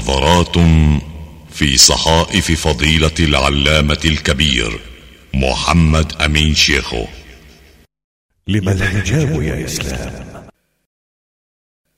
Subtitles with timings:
[0.00, 0.56] نظرات
[1.50, 4.80] في صحائف فضيلة العلامة الكبير
[5.34, 7.04] محمد أمين شيخو.
[8.46, 10.48] لما الحجاب يا إسلام؟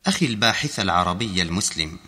[0.07, 1.99] أخي الباحث العربي المسلم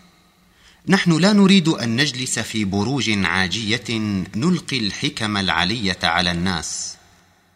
[0.88, 3.99] نحن لا نريد أن نجلس في بروج عاجية
[4.37, 6.97] نلقي الحكم العلية على الناس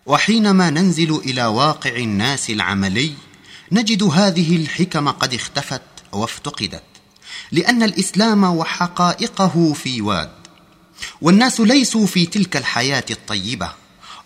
[0.06, 3.12] وحينما ننزل إلى واقع الناس العملي
[3.72, 5.82] نجد هذه الحكم قد اختفت
[6.12, 6.97] وافتقدت.
[7.52, 10.30] لأن الإسلام وحقائقه في واد
[11.20, 13.72] والناس ليسوا في تلك الحياة الطيبة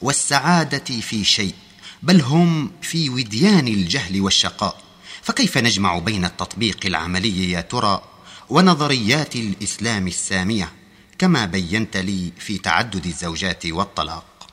[0.02, 1.54] والسعادة في شيء
[2.02, 4.82] بل هم في وديان الجهل والشقاء.
[5.22, 8.02] فكيف نجمع بين التطبيق العملي يا ترى
[8.50, 10.72] ونظريات الإسلام السامية؟
[11.18, 14.48] كما بينت لي في تعدد الزوجات والطلاق.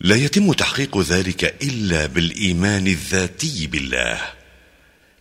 [0.00, 4.35] لا يتم تحقيق ذلك إلا بالإيمان الذاتي بالله.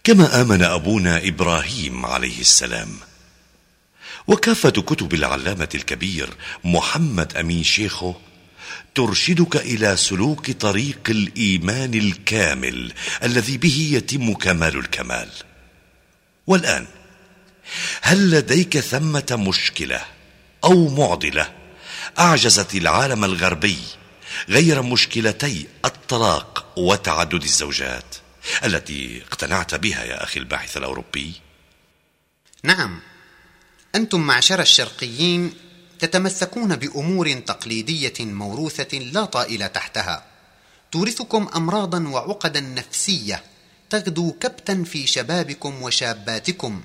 [0.05, 2.90] كما آمن أبونا إبراهيم عليه السلام.
[4.27, 6.30] وكافة كتب العلامة الكبير
[6.63, 8.15] محمد أمين شيخه
[8.96, 12.93] ترشدك إلى سلوك طريق الإيمان الكامل
[13.24, 15.30] الذي به يتم كمال الكمال.
[16.48, 16.85] والآن
[18.02, 20.02] هل لديك ثمة مشكلة
[20.63, 21.52] أو معضلة
[22.20, 23.77] أعجزت العالم الغربي
[24.49, 28.24] غير مشكلتي الطلاق وتعدد الزوجات؟
[28.63, 31.34] التي اقتنعت بها يا أخي الباحث الأوروبي؟
[32.63, 32.99] نعم.
[33.96, 35.54] أنتم معشر الشرقيين
[35.99, 40.26] تتمسكون بأمور تقليدية موروثة لا طائل تحتها.
[40.91, 43.43] تورثكم امراضا وعقدا نفسية
[43.90, 46.82] تغدو كبتا في شبابكم وشاباتكم.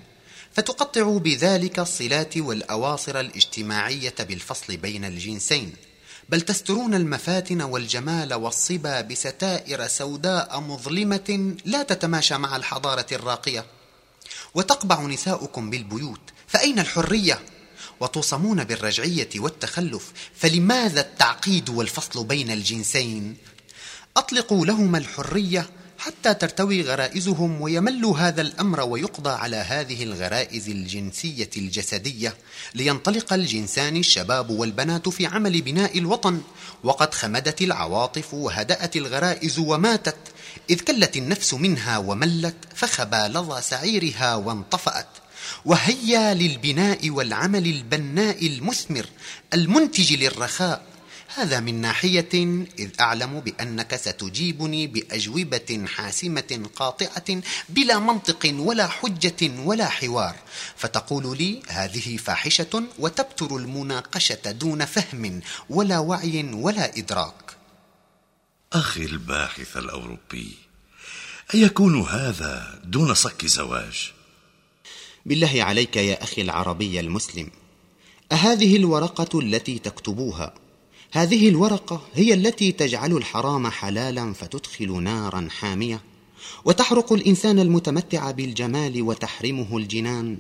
[0.53, 5.73] فتقطع بذلك الصلات والأواصر الاجتماعية بالفصل بين الجنسين.
[6.31, 13.65] بل تسترون المفاتن والجمال والصبا بستائر سوداء مظلمة لا تتماشى مع الحضارة الراقية.
[14.55, 17.39] وتقبع نساؤكم بالبيوت فأين الحرية؟
[18.01, 23.37] وتصمون بالرجعية والتخلف فلماذا التعقيد والفصل بين الجنسين؟
[24.17, 32.35] أطلقوا لهما الحرية حتى ترتوي غرائزهم ويمل هذا الأمر ويقضى على هذه الغرائز الجنسية الجسدية
[32.75, 36.41] لينطلق الجنسان الشباب والبنات في عمل بناء الوطن
[36.85, 40.17] وقد خمدت العواطف وهدأت الغرائز وماتت
[40.71, 45.09] إذ كلت النفس منها وملت فخبى لظى سعيرها وانطفأت.
[45.65, 49.07] وهيا للبناء والعمل البناء المثمر
[49.55, 50.90] المنتج للرخاء
[51.35, 52.29] هذا من ناحية
[52.79, 60.37] إذ أعلم بأنك ستجيبني بأجوبة حاسمة قاطعة بلا منطق ولا حجة ولا حوار.
[60.77, 67.57] فتقول لي هذه فاحشة وتبتر المناقشة دون فهم ولا وعي ولا إدراك.
[68.73, 70.57] أخي الباحث الأوروبي
[71.55, 74.13] أيكون هذا دون صك زواج؟
[75.27, 77.51] بالله عليك يا أخي العربي المسلم
[78.33, 80.55] أهذه الورقة التي تكتبوها
[81.13, 86.03] هذه الورقة هي التي تجعل الحرام حلالا فتدخل نارا حامية
[86.65, 90.39] وتحرق الإنسان المتمتع بالجمال وتحرمه الجنان.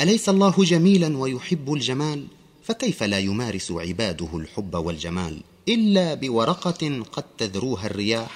[0.00, 2.26] أليس الله جميلا ويحب الجمال؟
[2.64, 8.30] فكيف لا يمارس عباده الحب والجمال إلا بورقة قد تذروها الرياح؟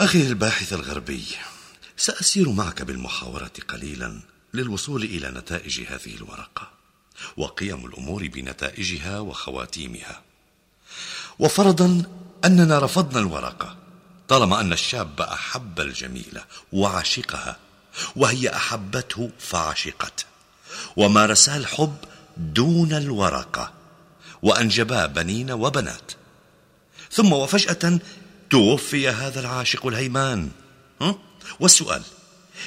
[0.00, 1.24] أخي الباحث الغربي
[1.96, 4.20] سأسير معك بالمحاورة قليلا
[4.54, 6.70] للوصول إلى نتائج هذه الورقة
[7.36, 10.25] وقيم الأمور بنتائجها وخواتيمها.
[11.38, 12.02] وفرضا
[12.44, 13.76] أننا رفضنا الورقة
[14.28, 17.56] طالما أن الشاب أحب الجميلة وعشقها
[18.16, 20.24] وهي أحبته فعشقته
[20.96, 21.96] ومارسا الحب
[22.36, 23.72] دون الورقة
[24.42, 26.12] وأنجبا بنين وبنات.
[27.12, 27.98] ثم وفجأة
[28.50, 30.50] توفي هذا العاشق الهيمان.
[31.60, 32.02] والسؤال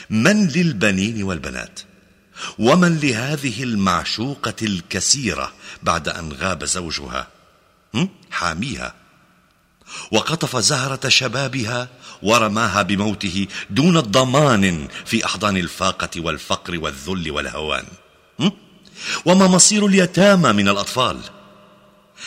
[0.09, 1.79] من للبنين والبنات؟
[2.59, 5.53] ومن لهذه المعشوقة الكثيرة
[5.83, 7.27] بعد أن غاب زوجها؟
[8.31, 8.93] حاميها.
[10.11, 11.87] وقطف زهرة شبابها
[12.21, 17.85] ورماها بموته دون ضمان في أحضان الفاقة والفقر والذل والهوان.
[19.25, 21.19] وما مصير اليتامى من الأطفال.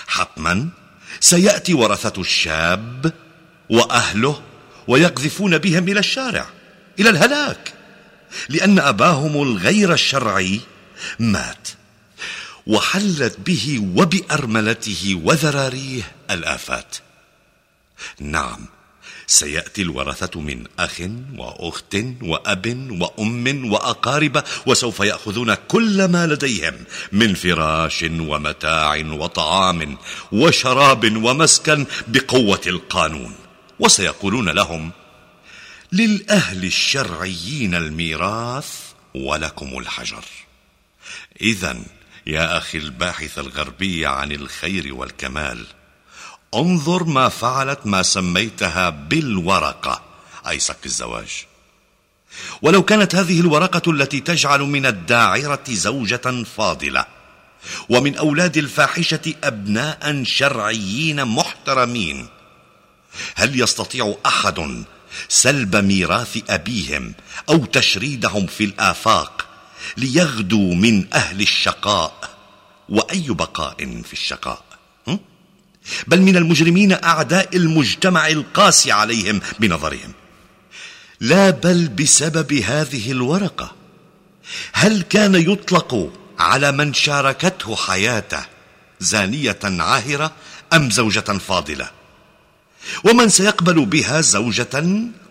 [0.06, 0.68] حتما
[1.20, 3.12] سيأتي ورثة الشاب
[3.70, 4.42] وأهله
[4.88, 6.46] ويقذفون بهم إلى الشارع
[7.00, 7.74] إلى الهلاك
[8.48, 10.60] لأن أباهم الغير الشرعي
[11.18, 11.68] مات.
[12.66, 16.96] وحلت به وبأرملته وذراريه الآفات.
[18.20, 18.66] نعم
[19.26, 21.00] سيأتي الورثة من أخ
[21.36, 26.74] وأخت وأب وأم وأقارب وسوف يأخذون كل ما لديهم
[27.12, 29.98] من فراش ومتاع وطعام
[30.32, 33.34] وشراب ومسكن بقوة القانون.
[33.78, 34.90] وسيقولون لهم
[35.92, 38.70] للأهل الشرعيين الميراث
[39.14, 40.24] ولكم الحجر.
[41.40, 41.82] إذا
[42.26, 45.66] يا أخي الباحث الغربي عن الخير والكمال
[46.54, 50.02] انظر ما فعلت ما سميتها بالورقة
[50.48, 51.46] أي صك الزواج.
[52.62, 57.06] ولو كانت هذه الورقة التي تجعل من الداعرة زوجة فاضلة
[57.88, 62.28] ومن أولاد الفاحشة أبناء شرعيين محترمين
[63.34, 64.84] هل يستطيع أحد
[65.28, 67.14] سلب ميراث أبيهم
[67.48, 69.51] أو تشريدهم في الآفاق
[69.96, 72.30] ليغدوا من أهل الشقاء.
[72.88, 74.64] وأي بقاء في الشقاء؟
[76.06, 80.12] بل من المجرمين أعداء المجتمع القاسي عليهم بنظرهم.
[81.20, 83.72] لا بل بسبب هذه الورقة.
[84.72, 88.42] هل كان يطلق على من شاركته حياته
[89.00, 90.32] زانية عاهرة
[90.72, 91.90] أم زوجة فاضلة؟
[93.04, 94.84] ومن سيقبل بها زوجة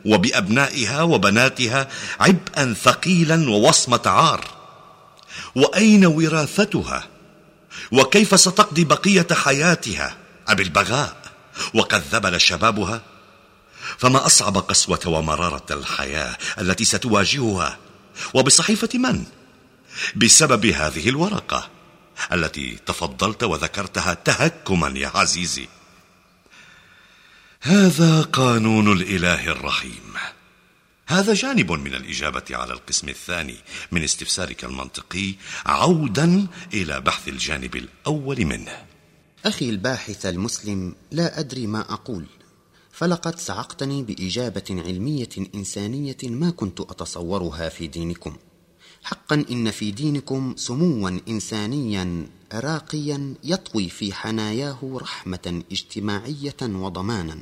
[0.05, 1.87] وبأبنائها وبناتها
[2.19, 4.47] عبئا ثقيلا ووصمة عار.
[5.55, 7.07] وأين وراثتها؟
[7.91, 10.17] وكيف ستقضي بقية حياتها؟
[10.47, 11.17] أبالبغاء
[11.73, 13.01] وقد ذبل شبابها.
[13.97, 17.77] فما أصعب قسوة ومرارة الحياة التي ستواجهها؟
[18.33, 19.23] وبصحيفة من؟
[20.15, 21.69] بسبب هذه الورقة
[22.33, 25.67] التي تفضلت وذكرتها تهكما يا عزيزي.
[27.63, 30.13] هذا قانون الإله الرحيم.
[31.07, 33.55] هذا جانب من الإجابة على القسم الثاني
[33.91, 35.35] من استفسارك المنطقي
[35.65, 38.85] عودا إلى بحث الجانب الأول منه.
[39.45, 42.25] أخي الباحث المسلم لا أدري ما أقول.
[42.91, 48.37] فلقد صعقتني بإجابة علمية إنسانية ما كنت أتصورها في دينكم.
[49.03, 57.41] حقا إن في دينكم سموا إنسانيا راقيا يطوي في حناياه رحمة اجتماعية وضمانا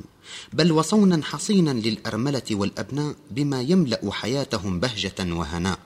[0.52, 5.78] بل وصونا حصينا للأرملة والأبناء بما يملأ حياتهم بهجة وهناء.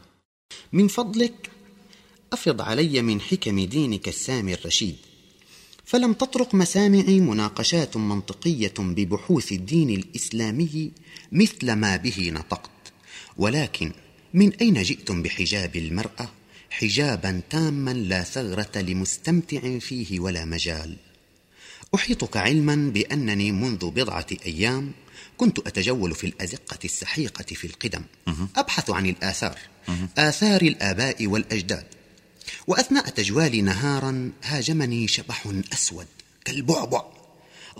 [0.73, 1.51] من فضلك
[2.33, 4.97] أفض علي من حكم دينك السامي الرشيد.
[5.85, 10.93] فلم تطرق مسامعي مناقشات منطقية ببحوث الدين الإسلامي
[11.33, 12.71] مثل ما به نطقت
[13.37, 13.93] ولكن
[14.35, 16.29] من أين جئتم بحجاب المرأة؟
[16.71, 20.97] حجابا تاما لا ثغرة لمستمتع فيه ولا مجال.
[21.95, 24.93] أحيطك علما بأنني منذ بضعة أيام
[25.37, 28.03] كنت أتجول في الأزقة السحيقة في القدم.
[28.57, 29.59] أبحث عن الآثار.
[30.19, 31.87] آثار الآباء والأجداد.
[32.67, 36.07] وأثناء تجوالي نهارا هاجمني شبح أسود
[36.45, 37.05] كالبعبع.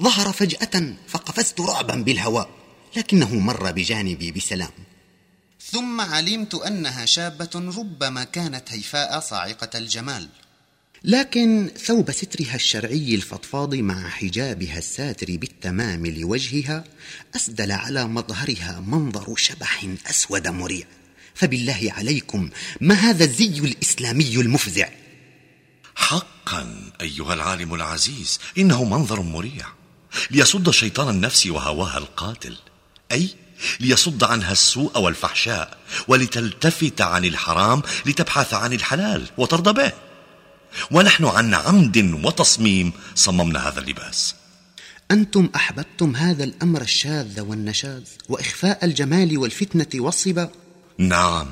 [0.01, 2.51] ظهر فجأة فقفزت رعبا بالهواء
[2.97, 4.71] لكنه مر بجانبي بسلام.
[5.71, 10.29] ثم علمت أنها شابة ربما كانت هيفاء صاعقة الجمال.
[11.05, 16.85] لكن ثوب سترها الشرعي الفضفاض مع حجابها الساتر بالتمام لوجهها
[17.37, 20.87] أسدل على مظهرها منظر شبح أسود مريع.
[21.35, 22.51] فبالله عليكم
[22.81, 24.89] ما هذا الزي الإسلامي المفزع؟
[25.95, 29.67] حقا أيها العالم العزيز إنه منظر مريع.
[30.31, 32.57] ليصد شيطان النفس وهواها القاتل.
[33.13, 33.29] أي
[33.81, 35.79] ليصد عنها السوء والفحشاء
[36.09, 39.93] ولتلتفت عن الحرام لتبحث عن الحلال وترضى به.
[40.91, 44.35] ونحن عن عمد وتصميم صممنا هذا اللباس.
[45.11, 50.51] أنتم أحببتم هذا الأمر الشاذ والنشاذ وإخفاء الجمال والفتنة والصبا؟
[50.99, 51.47] نعم.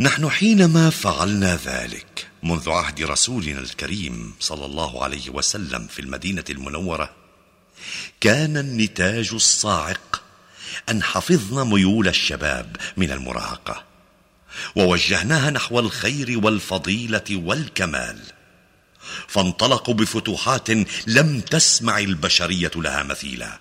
[0.00, 7.10] نحن حينما فعلنا ذلك منذ عهد رسولنا الكريم صلى الله عليه وسلم في المدينة المنورة
[8.20, 10.22] كان النتاج الصاعق
[10.88, 13.84] أن حفظنا ميول الشباب من المراهقة
[14.76, 18.20] ووجهناها نحو الخير والفضيلة والكمال.
[19.28, 20.70] فانطلقوا بفتوحات
[21.06, 23.58] لم تسمع البشرية لها مثيلا.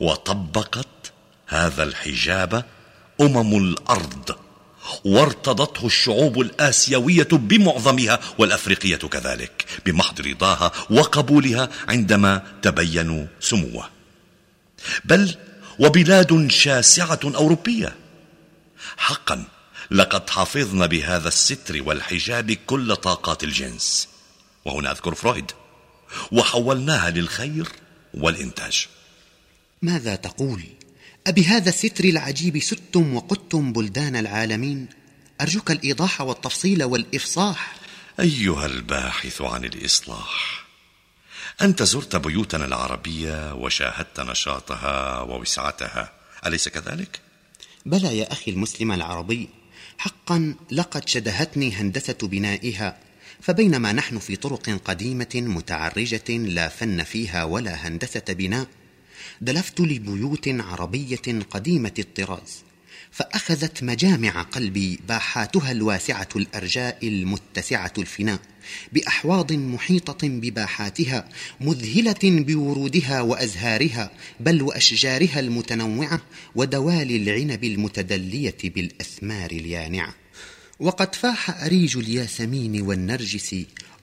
[0.00, 1.12] وطبقت
[1.46, 2.64] هذا الحجاب
[3.20, 4.43] أمم الأرض
[5.04, 13.90] وارتضته الشعوب الآسيوية بمعظمها والأفريقية كذلك بمحض رضاها وقبولها عندما تبينوا سموه.
[15.04, 15.34] بل
[15.78, 17.96] وبلاد شاسعة أوروبية.
[18.96, 19.44] حقا
[19.90, 24.08] لقد حفظنا بهذا الستر والحجاب كل طاقات الجنس.
[24.64, 25.50] وهنا أذكر فرويد
[26.32, 27.68] وحولناها للخير
[28.14, 28.86] والإنتاج.
[29.82, 30.62] ماذا تقول
[31.26, 34.86] أبهذا الستر العجيب ستم وقدتم بلدان العالمين
[35.40, 37.74] أرجوك الإيضاح والتفصيل والإفصاح
[38.20, 40.64] أيها الباحث عن الإصلاح
[41.62, 46.12] أنت زرت بيوتنا العربية وشاهدت نشاطها ووسعتها
[46.46, 47.20] أليس كذلك؟
[47.86, 49.48] بلى يا أخي المسلم العربي
[49.98, 52.98] حقا لقد شدهتني هندسة بنائها
[53.40, 58.66] فبينما نحن في طرق قديمة متعرجة لا فن فيها ولا هندسة بناء
[59.40, 62.64] دلفت لبيوت عربية قديمة الطراز
[63.10, 68.40] فأخذت مجامع قلبي باحاتها الواسعة الأرجاء المتسعة الفناء
[68.92, 71.28] بأحواض محيطة بباحاتها
[71.60, 76.20] مذهلة بورودها وأزهارها بل وأشجارها المتنوعة
[76.54, 80.14] ودوالي العنب المتدلية بالأثمار اليانعة.
[80.80, 83.56] وقد فاح أريج الياسمين والنرجس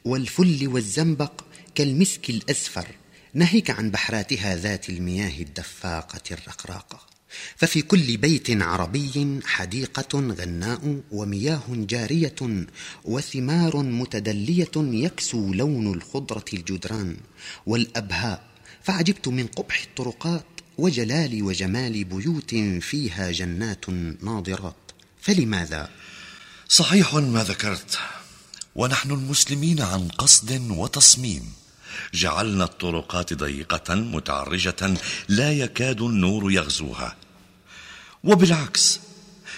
[0.05, 1.43] والفل والزنبق
[1.75, 2.87] كالمسك الأزفر
[3.33, 6.99] ناهيك عن بحراتها ذات المياه الدفاقة الرقراقة.
[7.57, 12.65] ففي كل بيت عربي حديقة غناء ومياه جارية
[13.05, 17.17] وثمار متدلية يكسو لون الخضرة الجدران
[17.65, 18.43] والأبهاء.
[18.83, 20.45] فعجبت من قبح الطرقات
[20.77, 23.89] وجلال وجمال بيوت فيها جنات
[24.21, 25.89] ناضرات فلماذا؟
[26.67, 27.99] صحيح ما ذكرت.
[28.75, 31.60] ونحن المسلمين عن قصد وتصميم.
[32.13, 34.93] جعلنا الطرقات ضيقة متعرجة
[35.27, 37.15] لا يكاد النور يغزوها.
[38.23, 38.99] وبالعكس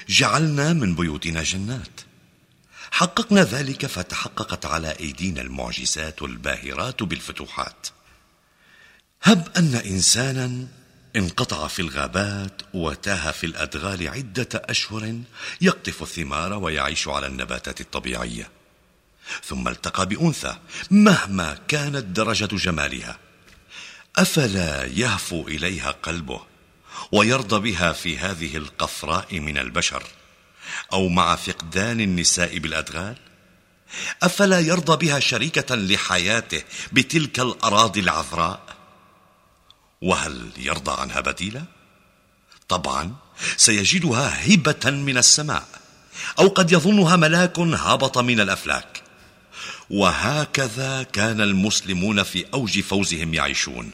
[0.09, 2.01] جعلنا من بيوتنا جنات.
[2.91, 7.87] حققنا ذلك فتحققت على أيدينا المعجزات الباهرات بالفتوحات.
[9.23, 10.67] هب أن إنسانا
[11.15, 15.19] انقطع في الغابات وتاه في الأدغال عدة أشهر
[15.61, 18.62] يقطف الثمار ويعيش على النباتات الطبيعية.
[19.43, 20.55] ثم التقى بأنثى
[20.91, 23.17] مهما كانت درجة جمالها.
[24.15, 26.41] أفلا يهفو إليها قلبه
[27.11, 30.03] ويرضى بها في هذه القفراء من البشر
[30.93, 33.17] أو مع فقدان النساء بالأدغال؟
[34.23, 38.59] أفلا يرضى بها شريكة لحياته بتلك الأراضي العذراء؟
[40.01, 41.63] وهل يرضى عنها بديلا؟
[42.69, 43.15] طبعا
[43.57, 45.67] سيجدها هبة من السماء
[46.39, 48.92] أو قد يظنها ملاك هبط من الأفلاك.
[49.93, 53.91] وهكذا كان المسلمون في أوج فوزهم يعيشون.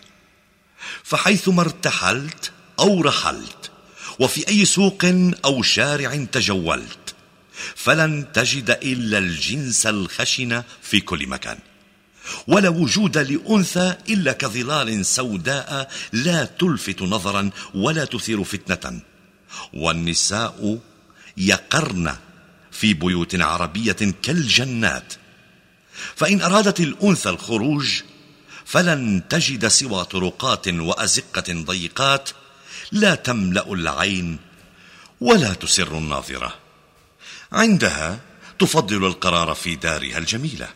[1.04, 3.72] فحيثما ارتحلت أو رحلت
[4.20, 5.06] وفي أي سوق
[5.46, 7.16] أو شارع تجولت
[7.76, 11.58] فلن تجد إلا الجنس الخشن في كل مكان.
[12.48, 19.00] ولا وجود لأنثى إلا كظلال سوداء لا تلفت نظرا ولا تثير فتنة.
[19.74, 20.80] والنساء
[21.38, 22.16] يقرن
[22.72, 25.14] في بيوت عربية كالجنات.
[26.16, 28.02] فإن أرادت الأنثى الخروج
[28.66, 32.30] فلن تجد سوى طرقات وأزقة ضيقات
[32.92, 34.40] لا تملأ العين
[35.22, 36.56] ولا تسر الناظرة.
[37.52, 38.20] عندها
[38.60, 40.70] تفضل القرار في دارها الجميلة.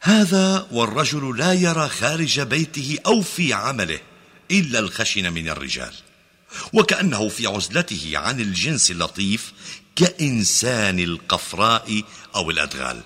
[0.00, 4.00] هذا والرجل لا يرى خارج بيته أو في عمله
[4.50, 5.94] إلا الخشن من الرجال.
[6.72, 9.52] وكأنه في عزلته عن الجنس اللطيف
[9.96, 12.02] كإنسان القفراء
[12.34, 13.02] أو الأدغال.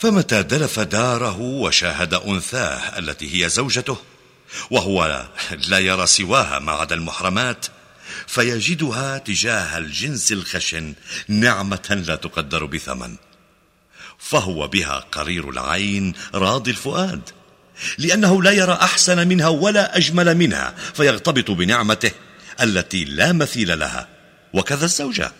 [0.00, 3.96] فمتى دلف داره وشاهد أنثاه التي هي زوجته
[4.70, 5.28] وهو
[5.68, 7.66] لا يرى سواها ما عدا المحرمات
[8.26, 10.94] فيجدها تجاه الجنس الخشن
[11.28, 13.16] نعمة لا تقدر بثمن.
[14.18, 17.20] فهو بها قرير العين راضي الفؤاد
[17.98, 22.10] لأنه لا يرى أحسن منها ولا أجمل منها فيغتبط بنعمته
[22.60, 24.08] التي لا مثيل لها
[24.52, 25.32] وكذا الزوجة.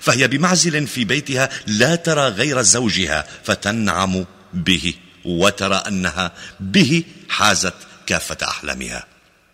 [0.00, 4.94] فهي بمعزل في بيتها لا ترى غير زوجها فتنعم به
[5.24, 7.74] وترى أنها به حازت
[8.06, 9.06] كافة أحلامها.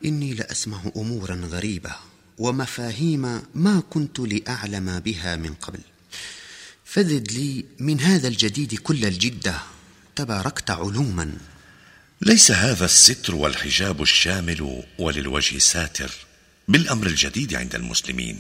[0.05, 1.91] إني لاسمع أمورا غريبة
[2.39, 5.79] ومفاهيم ما كنت لأعلم بها من قبل.
[6.85, 9.55] فزد لي من هذا الجديد كل الجدة.
[10.17, 11.33] تباركت علوما.
[12.23, 16.11] ليس هذا الستر والحجاب الشامل وللوجه ساتر
[16.69, 18.39] بالأمر الجديد عند المسلمين.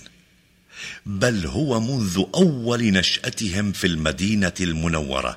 [1.06, 5.36] بل هو منذ أول نشأتهم في المدينة المنورة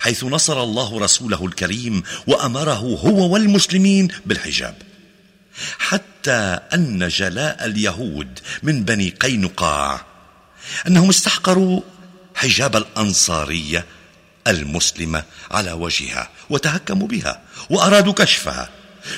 [0.00, 4.82] حيث نصر الله رسوله الكريم وأمره هو والمسلمين بالحجاب.
[5.78, 10.06] حتى أن جلاء اليهود من بني قينقاع
[10.86, 11.80] أنهم استحقروا
[12.34, 13.84] حجاب الأنصارية
[14.46, 18.68] المسلمة على وجهها وتهكموا بها وأرادوا كشفها.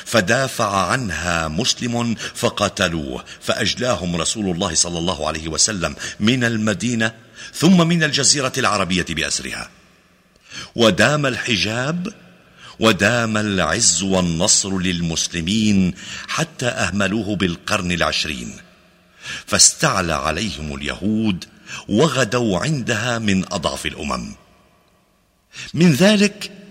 [0.04, 7.14] فدافع عنها مسلم فقتلوه فأجلاهم رسول الله صلى الله عليه وسلم من المدينة
[7.54, 9.70] ثم من الجزيرة العربية بأسرها.
[10.74, 12.14] ودام الحجاب
[12.80, 15.94] ودام العز والنصر للمسلمين
[16.28, 18.56] حتى أهملوه بالقرن العشرين.
[19.46, 21.44] فاستعلى عليهم اليهود
[21.88, 24.34] وغدوا عندها من أضعف الأمم.
[25.74, 26.61] من ذلك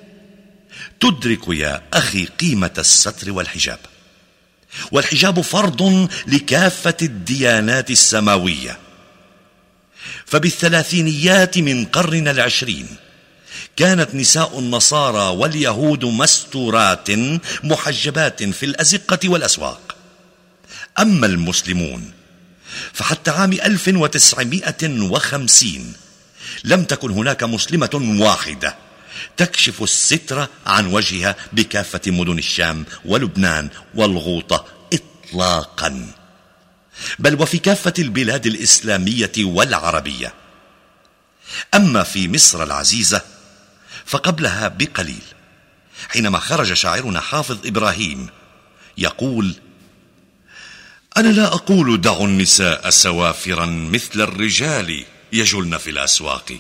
[1.01, 3.79] تدرك يا أخي قيمة الستر والحجاب.
[4.91, 8.77] والحجاب فرض لكافة الديانات السماوية.
[10.25, 12.88] فبالثلاثينيات من قرننا العشرين
[13.77, 17.08] كانت نساء النصارى واليهود مستورات
[17.63, 19.96] محجبات في الأزقة والأسواق.
[21.00, 22.12] أما المسلمون
[22.93, 25.93] فحتى عام 1950
[26.63, 28.75] لم تكن هناك مسلمة واحدة.
[29.38, 36.12] تكشف الستر عن وجهها بكافة مدن الشام ولبنان والغوطة إطلاقا.
[37.20, 40.34] بل وفي كافة البلاد الإسلامية والعربية.
[41.74, 43.22] أما في مصر العزيزة
[44.06, 45.24] فقبلها بقليل
[46.10, 48.30] حينما خرج شاعرنا حافظ إبراهيم
[48.98, 49.56] يقول
[51.18, 56.58] أنا لا أقول دعوا النساء سوافرا مثل الرجال يجلن في الأسواق.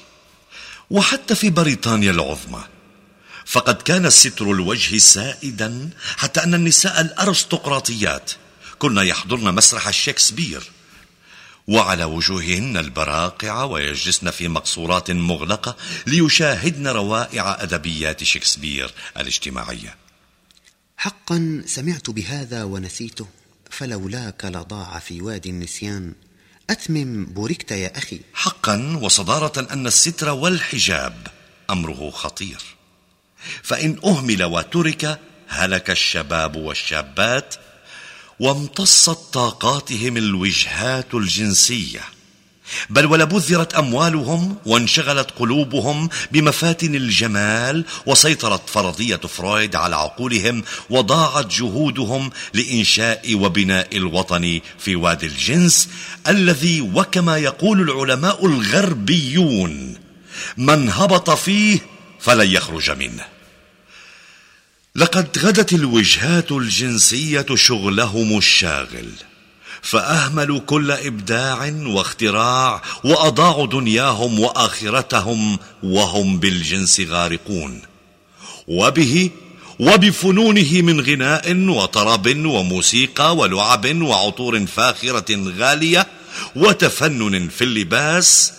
[0.91, 2.63] وحتى في بريطانيا العظمى.
[3.45, 8.31] فقد كان ستر الوجه سائدا حتى أن النساء الأرستقراطيات
[8.79, 10.71] كن يحضرن مسرح الشكسبير
[11.67, 19.95] وعلى وجوههن البراقع ويجلسن في مقصورات مغلقة ليشاهدن روائع أدبيات شكسبير الاجتماعية.
[20.97, 23.27] حقا سمعت بهذا ونسيته
[23.69, 26.13] فلولاك لضاع في وادي النسيان.
[26.71, 28.19] أتمم بوركت يا أخي.
[28.33, 31.27] حقا وصدارة أن الستر والحجاب
[31.69, 32.61] أمره خطير.
[33.63, 37.55] فإن أهمل وترك هلك الشباب والشابات
[38.39, 42.01] وامتصت طاقاتهم الوجهات الجنسية.
[42.89, 53.35] بل ولبذرت أموالهم وانشغلت قلوبهم بمفاتن الجمال وسيطرت فرضية فرويد على عقولهم وضاعت جهودهم لإنشاء
[53.35, 55.89] وبناء الوطن في وادي الجنس
[56.27, 59.95] الذي وكما يقول العلماء الغربيون
[60.57, 61.79] من هبط فيه
[62.19, 63.25] فلن يخرج منه.
[64.95, 69.11] لقد غدت الوجهات الجنسية شغلهم الشاغل.
[69.81, 77.81] فأهملوا كل إبداع واختراع وأضاعوا دنياهم وآخرتهم وهم بالجنس غارقون.
[78.67, 79.29] وبه
[79.79, 86.07] وبفنونه من غناء وطرب وموسيقى ولعب وعطور فاخرة غالية
[86.55, 88.53] وتفنن في اللباس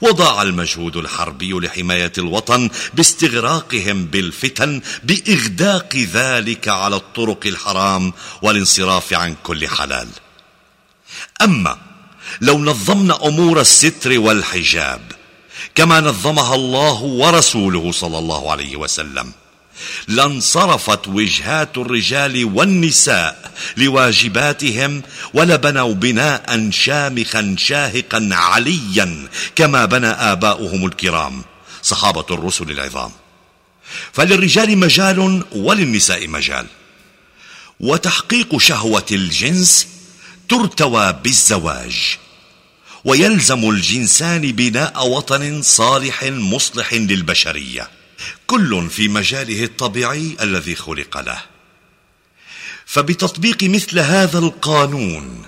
[0.00, 8.12] وضاع المجهود الحربي لحماية الوطن باستغراقهم بالفتن بإغداق ذلك على الطرق الحرام
[8.42, 10.08] والانصراف عن كل حلال.
[11.42, 11.78] أما
[12.40, 15.00] لو نظمنا أمور الستر والحجاب
[15.74, 19.32] كما نظمها الله ورسوله صلى الله عليه وسلم
[20.08, 25.02] لانصرفت وجهات الرجال والنساء لواجباتهم
[25.34, 31.42] ولبنوا بناء شامخا شاهقا عليا كما بنى آباؤهم الكرام
[31.82, 33.10] صحابة الرسل العظام.
[34.12, 36.66] فللرجال مجال وللنساء مجال.
[37.80, 39.88] وتحقيق شهوة الجنس
[40.48, 42.18] ترتوى بالزواج
[43.04, 47.90] ويلزم الجنسان بناء وطن صالح مصلح للبشرية
[48.46, 51.42] كل في مجاله الطبيعي الذي خلق له.
[52.86, 55.42] فبتطبيق مثل هذا القانون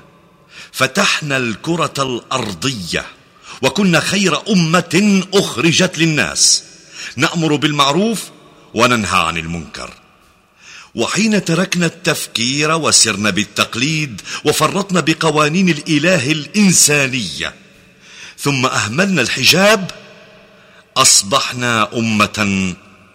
[0.73, 3.07] فتحنا الكرة الأرضية
[3.63, 6.65] وكنا خير أمة أخرجت للناس.
[7.17, 8.25] نأمر بالمعروف
[8.75, 10.00] وننهى عن المنكر.
[10.95, 17.55] وحين تركنا التفكير وسرنا بالتقليد وفرطنا بقوانين الإله الإنسانية
[18.39, 19.91] ثم أهملنا الحجاب
[20.97, 22.75] أصبحنا أمة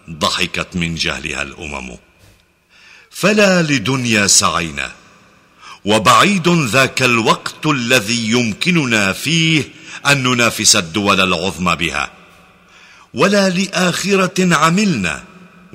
[0.10, 1.98] ضحكت من جهلها الأمم.
[3.12, 4.92] فلا لدنيا سعينا
[5.86, 9.70] وبعيد ذاك الوقت الذي يمكننا فيه
[10.08, 12.12] أن ننافس الدول العظمى بها
[13.14, 15.24] ولا لآخرة عملنا.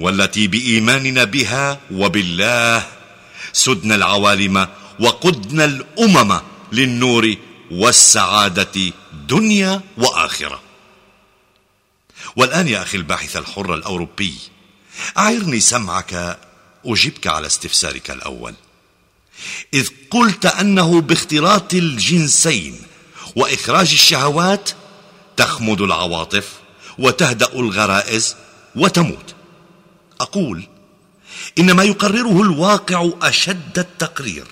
[0.00, 2.86] والتي بإيماننا بها وبالله
[3.52, 4.68] سدنا العوالم
[5.00, 6.40] وقدنا الأمم
[6.72, 7.36] للنور
[7.70, 8.92] والسعادة
[9.28, 10.60] دنيا وآخرة.
[12.36, 14.34] والآن يا أخي الباحث الحر الأوروبي
[15.18, 16.38] أعرني سمعك
[16.86, 18.54] اجبك على استفسارك الأول.
[19.74, 22.82] إذ قلت أنه باختلاط الجنسين
[23.36, 24.70] وإخراج الشهوات
[25.36, 26.52] تخمد العواطف
[26.98, 28.36] وتهدأ الغرائز
[28.76, 29.34] وتموت.
[30.20, 30.66] أقول
[31.58, 34.44] ان ما يقرره الواقع أشد التقرير.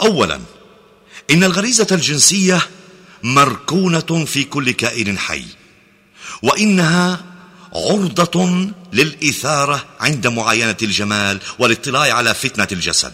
[0.00, 0.40] اولا
[1.30, 2.68] إن الغريزة الجنسية
[3.22, 5.44] مركونة في كل كائن حي
[6.42, 7.24] وإنها
[7.74, 13.12] عرضة للإثارة عند معاينة الجمال والاطلاع على فتنة الجسد.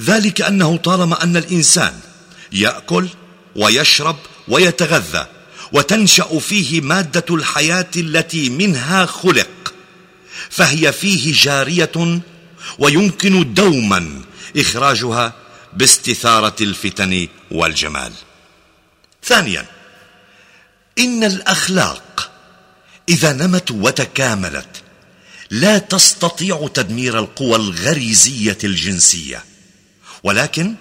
[0.00, 2.00] ذلك أنه طالما أن الإنسان
[2.52, 3.08] يأكل
[3.56, 4.16] ويشرب
[4.48, 5.26] ويتغذى
[5.72, 9.73] وتنشأ فيه مادة الحياة التي منها خلق
[10.50, 12.20] فهي فيه جارية
[12.78, 14.22] ويمكن دوما
[14.56, 15.32] إخراجها
[15.72, 18.12] باستثارة الفتن والجمال.
[19.24, 19.66] ثانيا
[20.98, 22.30] إن الأخلاق
[23.08, 24.82] إذا نمت وتكاملت
[25.50, 29.44] لا تستطيع تدمير القوى الغريزية الجنسية
[30.22, 30.74] ولكن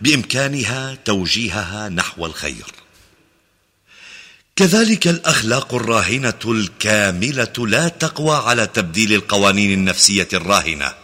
[0.00, 2.81] بإمكانها توجيهها نحو الخير.
[4.62, 10.94] كذلك الأخلاق الراهنة الكاملة لا تقوى على تبديل القوانين النفسية الراهنة.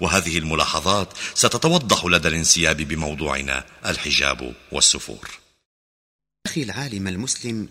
[0.00, 5.28] وهذه الملاحظات ستتوضح لدى الانسياب بموضوعنا الحجاب والسفور.
[6.46, 7.68] أخي العالم المسلم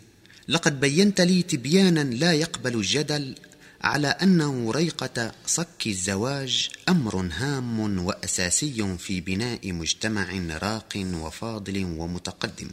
[0.48, 3.36] لقد بينت لي تبيانا لا يقبل الجدل
[3.82, 12.70] على أن ريقه صك الزواج أمر هام وأساسي في بناء مجتمع راق وفاضل ومتقدم.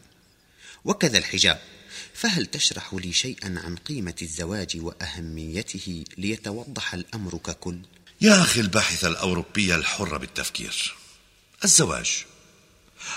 [0.84, 1.73] وكذا الحجاب.
[2.14, 7.78] فهل تشرح لي شيئا عن قيمة الزواج وأهميته ليتوضح الأمر ككل؟
[8.20, 10.94] يا أخي الباحث الاوروبي الحر بالتفكير
[11.64, 12.24] الزواج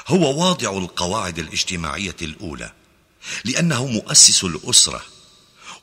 [0.07, 2.71] هو واضع القواعد الاجتماعية الأولى
[3.45, 5.01] لأنه مؤسس الأسرة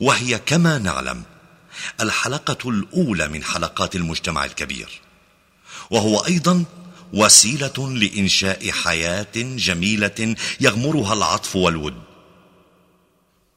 [0.00, 1.22] وهي كما نعلم
[2.00, 5.00] الحلقة الأولى من حلقات المجتمع الكبير
[5.90, 6.64] وهو أيضا
[7.12, 12.13] وسيلة لإنشاء حياة جميلة يغمرها العطف والود.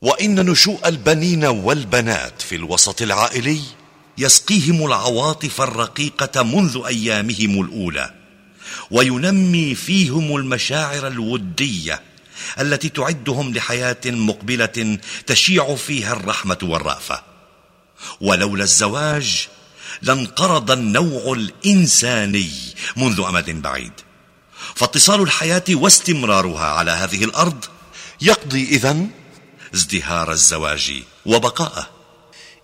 [0.02, 3.62] وإن نشوء البنين والبنات في الوسط العائلي
[4.18, 8.14] يسقيهم العواطف الرقيقة منذ أيامهم الأولى
[8.92, 12.02] وينمي فيهم المشاعر الودية
[12.60, 17.24] التي تعدهم لحياة مقبلة تشيع فيها الرحمة والرأفة.
[18.22, 19.48] ولولا الزواج
[20.02, 22.52] لانقرض النوع الإنساني
[22.98, 23.92] منذ أمد بعيد.
[24.76, 27.66] فاتصال الحياة واستمرارها على هذه الأرض
[28.22, 29.10] يقضي إذن
[29.76, 31.90] ازدهار الزواج وبقاءه.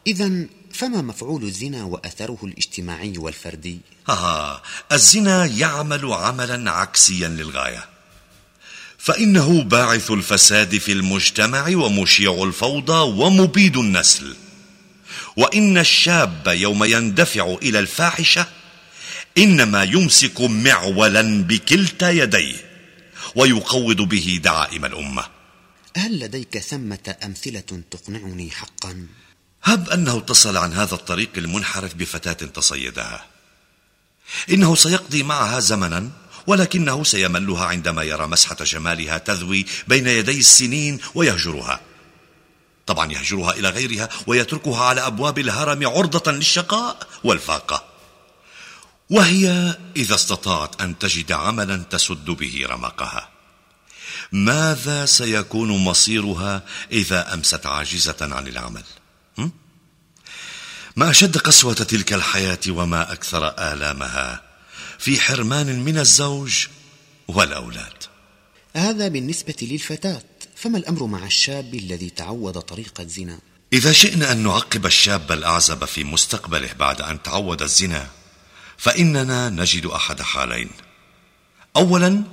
[0.08, 0.32] اذا
[0.74, 4.62] فما مفعول الزنا وأثره الاجتماعي والفردي؟ آه
[4.92, 7.86] الزنا يعمل عملا عكسيا للغاية.
[8.98, 14.36] فإنه باعث الفساد في المجتمع ومشيع الفوضى ومبيد النسل.
[15.38, 18.48] وإن الشاب يوم يندفع إلى الفاحشة
[19.38, 22.56] إنما يمسك معولا بكلتا يديه
[23.36, 25.33] ويقوض به دعائم الأمة.
[25.98, 29.08] هل لديك ثمة أمثلة تقنعني حقا؟
[29.64, 33.26] هب أنه اتصل عن هذا الطريق المنحرف بفتاة تصيدها.
[34.50, 36.10] إنه سيقضي معها زمنا
[36.48, 41.82] ولكنه سيملها عندما يرى مسحة جمالها تذوي بين يدي السنين ويهجرها.
[42.86, 47.86] طبعا يهجرها إلى غيرها ويتركها على أبواب الهرم عرضة للشقاء والفاقة.
[49.10, 53.33] وهي إذا استطاعت أن تجد عملا تسد به رمقها.
[54.34, 58.84] ماذا سيكون مصيرها إذا أمست عاجزة عن العمل؟
[60.96, 64.42] ما أشد قسوة تلك الحياة وما أكثر آلامها
[65.00, 66.68] في حرمان من الزوج
[67.28, 68.04] والأولاد.
[68.76, 70.24] هذا بالنسبة للفتاة
[70.56, 73.40] فما الأمر مع الشاب الذي تعود طريق الزنا؟
[73.74, 78.08] إذا شئنا أن نعقب الشاب الأعزب في مستقبله بعد أن تعود الزنا
[78.78, 80.70] فإننا نجد أحد حالين.
[81.76, 82.24] اولا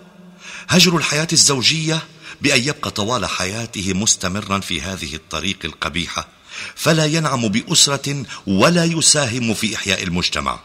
[0.71, 2.03] هجر الحياة الزوجية
[2.41, 6.29] بأن يبقى طوال حياته مستمرا في هذه الطريق القبيحة
[6.75, 10.61] فلا ينعم بأسرة ولا يساهم في إحياء المجتمع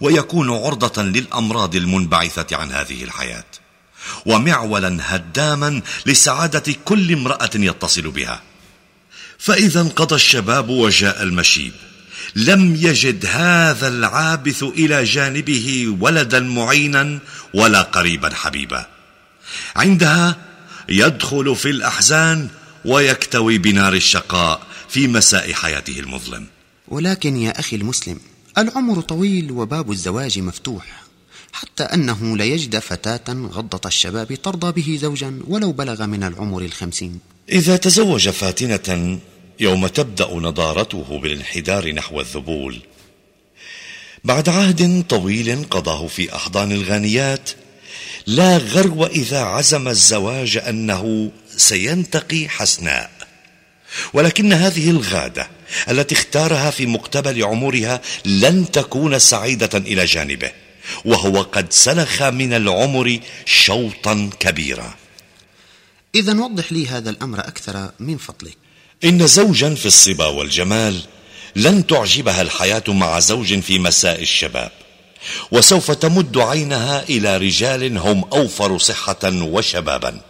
[0.00, 3.44] ويكون عرضة للأمراض المنبعثة عن هذه الحياة.
[4.26, 8.42] ومعولا هداما لسعادة كل امرأة يتصل بها.
[9.38, 11.72] فإذا انقضى الشباب وجاء المشيب.
[12.34, 17.18] لم يجد هذا العابث إلى جانبه ولدا معينا
[17.54, 18.93] ولا قريبا حبيبا.
[19.76, 20.36] عندها
[20.88, 22.48] يدخل في الأحزان
[22.84, 26.46] ويكتوي بنار الشقاء في مساء حياته المظلم.
[26.88, 28.18] ولكن يا أخي المسلم
[28.58, 31.04] العمر طويل وباب الزواج مفتوح
[31.52, 37.18] حتى أنه ليجد فتاة غضة الشباب ترضى به زوجا ولو بلغ من العمر الخمسين.
[37.48, 39.18] إذا تزوج فاتنة
[39.60, 42.80] يوم تبدأ نضارته بالانحدار نحو الذبول.
[44.24, 47.50] بعد عهد طويل قضاه في أحضان الغانيات
[48.26, 53.10] لا غرو إذا عزم الزواج أنه سينتقي حسناء.
[54.12, 55.48] ولكن هذه الغادة
[55.88, 60.50] التي اختارها في مقتبل عمرها لن تكون سعيدة إلى جانبه
[61.04, 64.94] وهو قد سلخ من العمر شوطا كبيرا.
[66.14, 68.56] إذا وضح لي هذا الأمر أكثر من فضلك.
[69.04, 71.00] إن زوجا في الصبا والجمال
[71.56, 74.72] لن تعجبها الحياة مع زوج في مساء الشباب.
[75.50, 80.20] وسوف تمد عينها إلى رجال هم أوفر صحة وشبابا.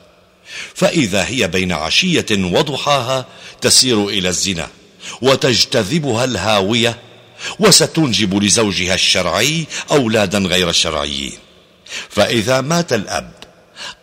[0.74, 3.26] فإذا هي بين عشية وضحاها
[3.61, 4.68] تسير إلى الزنا
[5.22, 6.98] وتجتذبها الهاوية
[7.59, 11.33] وستنجب لزوجها الشرعي أولادا غير شرعيين
[12.11, 13.33] فإذا مات الأب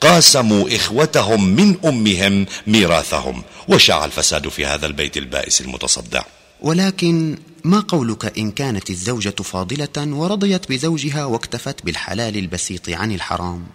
[0.01, 6.23] قاسموا إخوتهم من أمهم ميراثهم وشاع الفساد في هذا البيت البائس المتصدع.
[6.61, 13.67] ولكن ما قولك إن كانت الزوجة فاضلة ورضيت بزوجها واكتفت بالحلال البسيط عن الحرام؟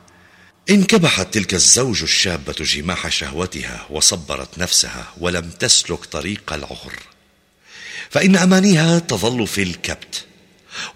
[0.70, 6.92] انكبحت تلك الزوج الشابة جماح شهوتها وصبرت نفسها ولم تسلك طريق العهر.
[8.11, 10.25] فإن أمانيها تظل في الكبت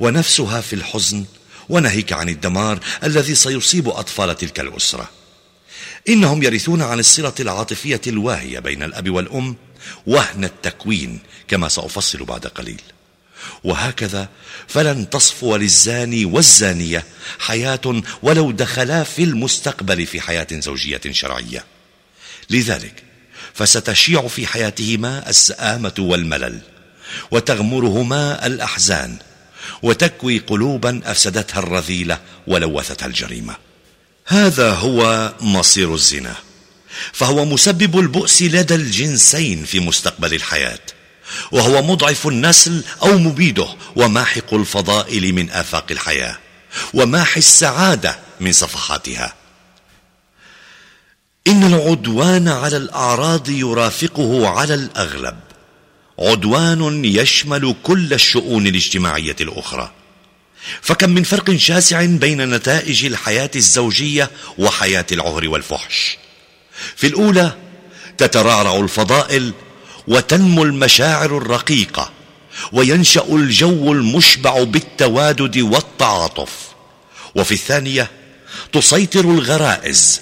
[0.00, 1.24] ونفسها في الحزن
[1.68, 5.10] وناهيك عن الدمار الذي سيصيب أطفال تلك الأسرة.
[6.08, 9.56] إنهم يرثون عن الصلة العاطفية الواهية بين الأب والأم
[10.06, 12.80] وهن التكوين كما سأفصل بعد قليل.
[13.64, 14.28] وهكذا
[14.68, 17.04] فلن تصفو للزاني والزانية
[17.38, 21.64] حياة ولو دخلا في المستقبل في حياة زوجية شرعية.
[22.50, 23.02] لذلك
[23.54, 26.60] فستشيع في حياتهما السآمة والملل
[27.30, 29.16] وتغمرهما الأحزان
[29.82, 33.56] وتكوي قلوبا أفسدتها الرذيلة ولوثتها الجريمة.
[34.26, 36.34] هذا هو مصير الزنا.
[37.12, 40.80] فهو مسبب البؤس لدى الجنسين في مستقبل الحياة
[41.52, 46.38] وهو مضعف النسل أو مبيده وماحق الفضائل من آفاق الحياة
[46.94, 49.34] وماحي السعادة من صفحاتها.
[51.46, 55.38] إن العدوان على الأعراض يرافقه على الأغلب.
[56.18, 59.92] عدوان يشمل كل الشؤون الاجتماعية الأخرى.
[60.82, 66.18] فكم من فرق شاسع بين نتائج الحياة الزوجية وحياة العهر والفحش.
[66.96, 67.52] في الأولى
[68.18, 69.52] تترعرع الفضائل
[70.08, 72.10] وتنمو المشاعر الرقيقة
[72.72, 76.50] وينشأ الجو المشبع بالتوادد والتعاطف.
[77.34, 78.10] وفي الثانية
[78.72, 80.20] تسيطر الغرائز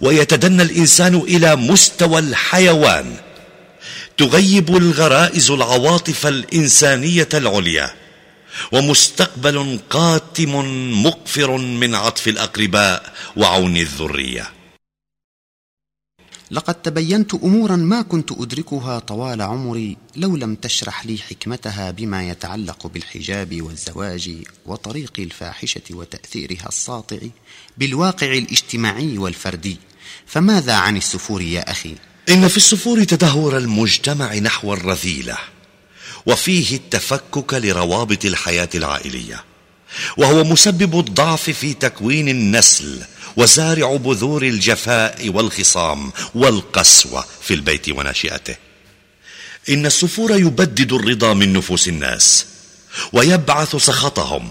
[0.00, 3.16] ويتدنى الإنسان إلى مستوى الحيوان.
[4.16, 7.94] تغيب الغرائز العواطف الإنسانية العليا.
[8.72, 10.52] ومستقبل قاتم
[11.06, 14.57] مقفر من عطف الأقرباء وعون الذرية.
[16.50, 22.86] لقد تبينت أمورا ما كنت أدركها طوال عمري لو لم تشرح لي حكمتها بما يتعلق
[22.86, 24.34] بالحجاب والزواج
[24.66, 27.18] وطريق الفاحشة وتأثيرها الساطع
[27.78, 29.76] بالواقع الاجتماعي والفردي.
[30.26, 31.94] فماذا عن السفور يا أخي؟
[32.28, 35.38] إن في السفور تدهور المجتمع نحو الرذيلة
[36.26, 39.44] وفيه التفكك لروابط الحياة العائلية
[40.16, 43.02] وهو مسبب الضعف في تكوين النسل
[43.38, 48.56] وزارع بذور الجفاء والخصام والقسوه في البيت وناشئته.
[49.68, 52.46] إن السفور يبدد الرضا من نفوس الناس
[53.12, 54.50] ويبعث سخطهم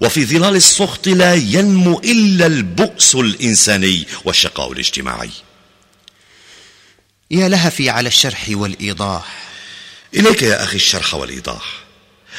[0.00, 5.30] وفي ظلال السخط لا ينمو إلا البؤس الإنساني والشقاء الاجتماعي.
[7.30, 9.42] يا لهفي على الشرح والإيضاح.
[10.14, 11.81] إليك يا أخي الشرح والإيضاح.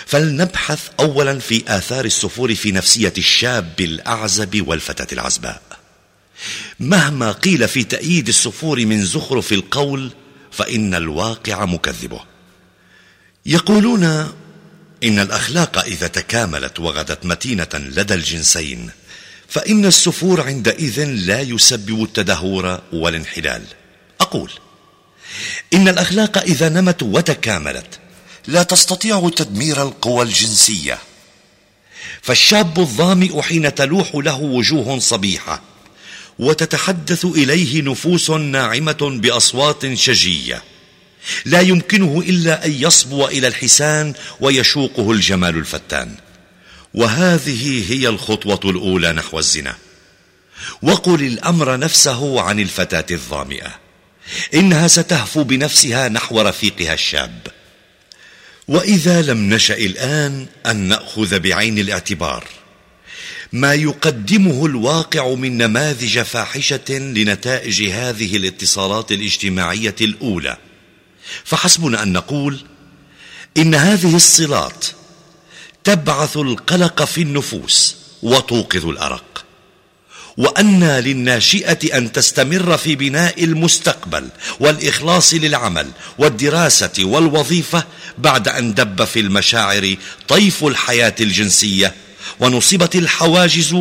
[0.05, 5.61] فلنبحث اولا في آثار السفور في نفسية الشاب الأعزب والفتاة العزباء.
[6.79, 10.11] مهما قيل في تأييد السفور من زخرف القول
[10.51, 12.21] فإن الواقع مكذبه.
[13.45, 14.03] يقولون
[15.03, 18.89] إن الأخلاق إذا تكاملت وغدت متينة لدى الجنسين
[19.47, 23.63] فإن السفور عندئذ لا يسبب التدهور والانحلال.
[24.21, 24.51] أقول
[25.73, 27.99] إن الأخلاق إذا نمت وتكاملت
[28.47, 30.97] لا تستطيع تدمير القوى الجنسية.
[32.21, 35.61] فالشاب الظامئ حين تلوح له وجوه صبيحة
[36.39, 40.63] وتتحدث إليه نفوس ناعمة بأصوات شجية
[41.45, 46.15] لا يمكنه إلا أن يصبو إلى الحسان ويشوقه الجمال الفتان.
[46.93, 49.75] وهذه هي الخطوة الأولى نحو الزنا.
[50.81, 53.75] وقل الأمر نفسه عن الفتاة الظامئة
[54.53, 57.47] إنها ستهفو بنفسها نحو رفيقها الشاب.
[58.67, 62.47] وإذا لم نشأ الآن أن نأخذ بعين الاعتبار.
[63.53, 70.57] ما يقدمه الواقع من نماذج فاحشة لنتائج هذه الاتصالات الاجتماعية الأولى.
[71.43, 72.65] فحسبنا أن نقول
[73.57, 74.85] إن هذه الصلات
[75.83, 79.32] تبعث القلق في النفوس وتوقظ الأرق.
[80.37, 84.27] وأن للناشئة أن تستمر في بناء المستقبل
[84.59, 87.85] والإخلاص للعمل والدراسة والوظيفة
[88.17, 89.95] بعد أن دب في المشاعر
[90.27, 91.93] طيف الحياة الجنسية
[92.39, 93.75] ونصبت الحواجز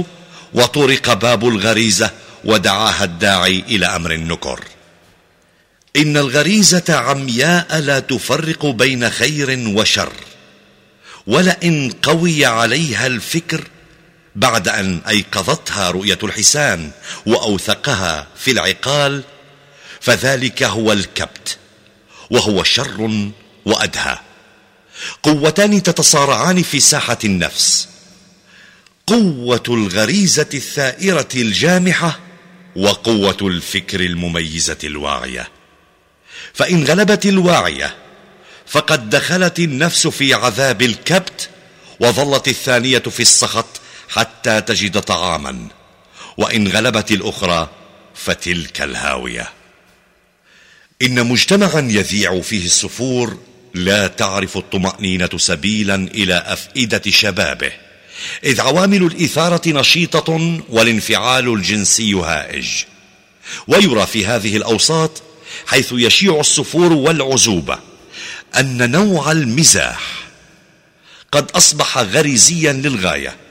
[0.54, 2.10] وطرق باب الغريزة
[2.44, 4.64] ودعاها الداعي إلى أمر النكر.
[5.96, 10.12] إن الغريزة عمياء لا تفرق بين خير وشر
[11.26, 13.64] ولئن قوي عليها الفكر
[14.36, 16.90] بعد أن أيقظتها رؤية الحسان
[17.26, 19.22] وأوثقها في العقال
[20.00, 21.58] فذلك هو الكبت
[22.30, 23.30] وهو شر
[23.64, 24.18] وأدهى.
[25.22, 27.88] قوتان تتصارعان في ساحة النفس.
[29.06, 32.20] قوة الغريزة الثائرة الجامحة
[32.76, 35.48] وقوة الفكر المميزة الواعية.
[36.54, 37.94] فإن غلبت الواعية
[38.66, 41.48] فقد دخلت النفس في عذاب الكبت
[42.00, 43.81] وظلت الثانية في السخط
[44.12, 45.68] حتى تجد طعاما.
[46.36, 47.70] وإن غلبت الأخرى
[48.14, 49.50] فتلك الهاوية.
[51.02, 53.38] إن مجتمعا يذيع فيه السفور
[53.74, 57.72] لا تعرف الطمأنينة سبيلا إلى أفئدة شبابه.
[58.44, 62.68] إذ عوامل الإثارة نشيطة والانفعال الجنسي هائج.
[63.66, 65.22] ويرى في هذه الأوساط
[65.66, 67.78] حيث يشيع السفور والعزوبة
[68.58, 70.00] أن نوع المزاح
[71.32, 73.41] قد أصبح غريزيا للغاية.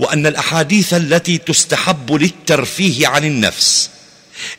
[0.00, 3.90] وأن الأحاديث التي تستحب للترفيه عن النفس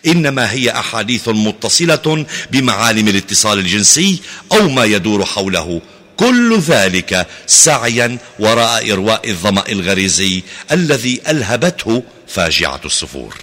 [0.08, 4.19] إنما هي أحاديث متصلة بمعالم الاتصال الجنسي
[4.51, 5.82] أو ما يدور حوله.
[6.17, 13.38] كل ذلك سعيا وراء إرواء الظمأ الغريزي الذي ألهبته فاجعة السفور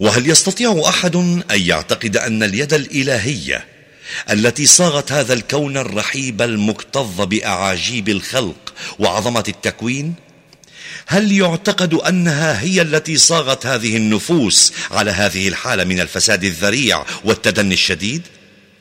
[0.00, 3.64] وهل يستطيع أحد أن يعتقد أن اليد الإلهية
[4.30, 10.14] التي صاغت هذا الكون الرحيب المكتظ بأعاجيب الخلق وعظمة التكوين
[11.12, 17.74] هل يعتقد أنها هي التي صاغت هذه النفوس على هذه الحالة من الفساد الذريع والتدني
[17.74, 18.22] الشديد؟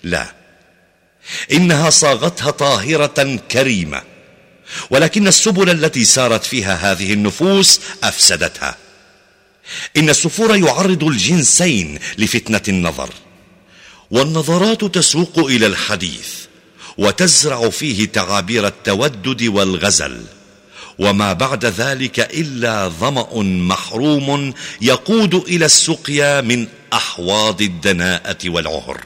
[0.04, 0.34] لا.
[1.52, 4.02] إنها صاغتها طاهرة كريمة
[4.90, 8.78] ولكن السبل التي سارت فيها هذه النفوس أفسدتها.
[9.98, 13.10] إن السفور يعرض الجنسين لفتنة النظر
[14.12, 16.30] والنظرات تسوق إلى الحديث
[16.98, 20.26] وتزرع فيه تعابير التودد والغزل.
[21.02, 29.02] وما بعد ذلك إلا ظمأ محروم يقود إلى السقيا من أحواض الدناءة والعهر.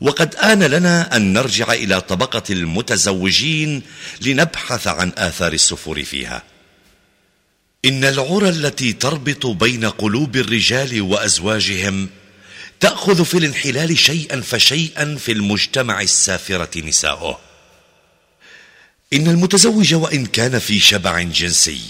[0.00, 3.82] وقد آن لنا أن نرجع إلى طبقة المتزوجين
[4.20, 6.42] لنبحث عن آثار السفور فيها.
[7.84, 12.08] إن العرى التي تربط بين قلوب الرجال وأزواجهم
[12.80, 17.49] تأخذ في الانحلال شيئا فشيئا في المجتمع السافرة نساؤه.
[19.12, 21.80] إن المتزوج وإن كان في شبع جنسي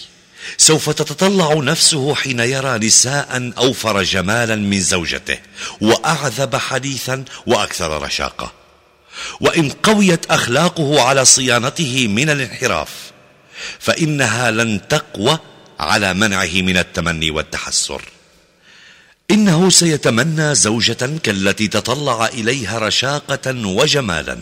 [0.57, 5.39] سوف تتطلع نفسه حين يرى نساء أوفر جمالا من زوجته
[5.81, 8.53] وأعذب حديثا وأكثر رشاقة.
[9.41, 12.91] وإن قويت أخلاقه على صيانته من الانحراف
[13.79, 15.39] فإنها لن تقوى
[15.81, 18.03] على منعه من التمني والتحسر.
[19.31, 24.39] إنه سيتمنى زوجة كالتي تطلع إليها رشاقة وجمالا.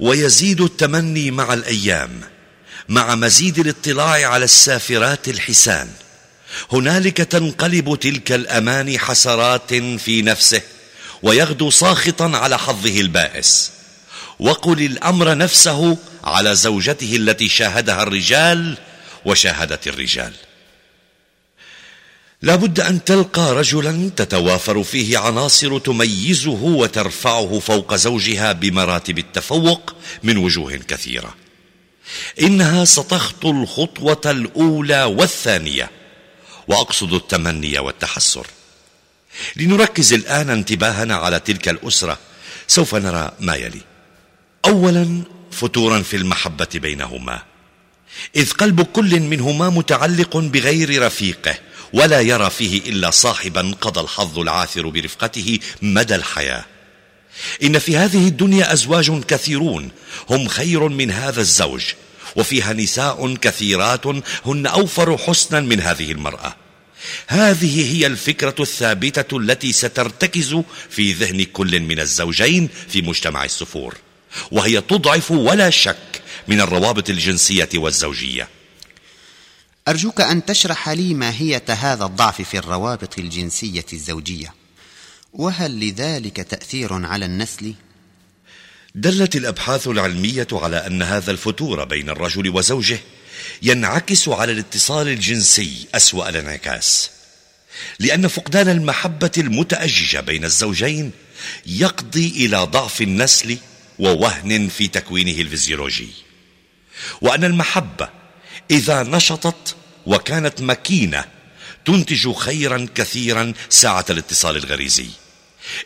[0.00, 2.20] ويزيد التمني مع الأيام
[2.88, 5.88] مع مزيد الاطلاع على السافرات الحسان.
[6.72, 10.62] هنالك تنقلب تلك الأماني حسرات في نفسه
[11.22, 13.70] ويغدو ساخطا على حظه البائس.
[14.38, 18.78] وقل الأمر نفسه على زوجته التي شاهدها الرجال
[19.24, 20.32] وشاهدت الرجال.
[22.42, 30.36] لا بد أن تلقى رجلا تتوافر فيه عناصر تميزه وترفعه فوق زوجها بمراتب التفوق من
[30.36, 31.34] وجوه كثيرة.
[32.40, 35.90] إنها ستخطو الخطوة الأولى والثانية
[36.68, 38.46] وأقصد التمني والتحسر.
[39.56, 42.18] لنركز الآن انتباهنا على تلك الأسرة
[42.68, 43.80] سوف نرى ما يلي.
[44.64, 47.42] أولا فتورا في المحبة بينهما
[48.36, 51.54] إذ قلب كل منهما متعلق بغير رفيقه.
[51.92, 56.64] ولا يرى فيه إلا صاحبا قضى الحظ العاثر برفقته مدى الحياة.
[57.62, 59.90] إن في هذه الدنيا أزواج كثيرون
[60.30, 61.82] هم خير من هذا الزوج
[62.36, 64.06] وفيها نساء كثيرات
[64.46, 66.56] هن أوفر حسنا من هذه المرأة.
[67.26, 70.56] هذه هي الفكرة الثابتة التي سترتكز
[70.90, 73.96] في ذهن كل من الزوجين في مجتمع السفور
[74.50, 78.48] وهي تضعف ولا شك من الروابط الجنسية والزوجية.
[79.88, 84.54] أرجوك أن تشرح لي ماهية هذا الضعف في الروابط الجنسية الزوجية.
[85.32, 87.74] وهل لذلك تأثير على النسل؟
[88.94, 92.98] دلت الأبحاث العلمية على أن هذا الفتور بين الرجل وزوجه
[93.62, 97.10] ينعكس على الاتصال الجنسي أسوأ الانعكاس.
[97.98, 101.10] لأن فقدان المحبة المتأججة بين الزوجين
[101.66, 103.58] يقضي إلى ضعف النسل
[103.98, 106.08] ووهن في تكوينه الفيزيولوجي.
[107.20, 108.19] وأن المحبة
[108.70, 111.24] إذا نشطت وكانت مكينة
[111.84, 115.06] تنتج خيرا كثيرا ساعة الاتصال الغريزي.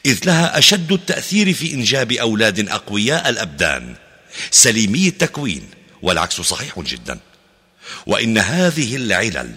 [0.06, 3.94] إذ لها أشد التأثير في إنجاب أولاد أقوياء الأبدان.
[4.50, 5.68] سليمي التكوين
[6.02, 7.18] والعكس صحيح جدا.
[8.06, 9.54] وإن هذه العلل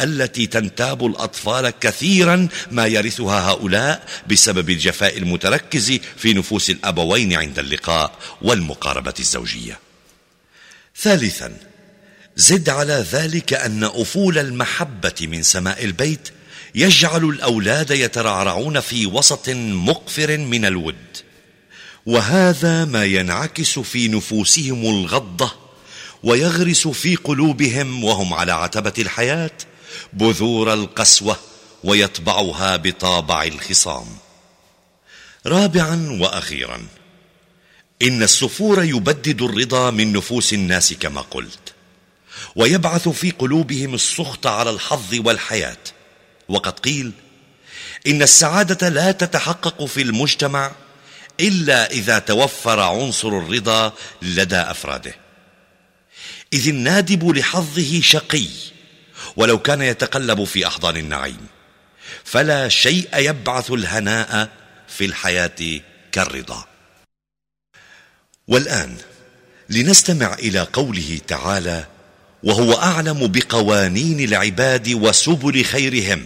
[0.00, 8.18] التي تنتاب الأطفال كثيرا ما يرثها هؤلاء بسبب الجفاء المتركز في نفوس الأبوين عند اللقاء
[8.42, 9.78] والمقاربة الزوجية.
[10.96, 11.71] ثالثا
[12.36, 16.28] زد على ذلك أن أفول المحبة من سماء البيت
[16.74, 20.96] يجعل الأولاد يترعرعون في وسط مقفر من الود.
[22.06, 25.52] وهذا ما ينعكس في نفوسهم الغضة
[26.22, 29.50] ويغرس في قلوبهم وهم على عتبة الحياة
[30.12, 31.36] بذور القسوة
[31.84, 34.06] ويطبعها بطابع الخصام.
[35.46, 36.86] رابعا وأخيرا
[38.02, 41.61] إن السفور يبدد الرضا من نفوس الناس كما قلت.
[42.56, 45.76] ويبعث في قلوبهم السخط على الحظ والحياة.
[46.48, 47.12] وقد قيل
[48.06, 50.72] إن السعادة لا تتحقق في المجتمع
[51.40, 55.14] إلا إذا توفر عنصر الرضا لدى أفراده.
[56.52, 58.46] إذ النادب لحظه شقي
[59.36, 61.46] ولو كان يتقلب في أحضان النعيم.
[62.24, 64.48] فلا شيء يبعث الهناء
[64.88, 65.80] في الحياة
[66.12, 66.64] كالرضا.
[68.48, 68.96] والآن
[69.68, 71.86] لنستمع إلى قوله تعالى
[72.42, 76.22] وهو أعلم بقوانين العباد وسبل خيرهم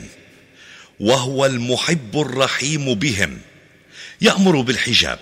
[1.01, 3.39] وهو المحب الرحيم بهم.
[4.21, 5.19] يأمر بالحجاب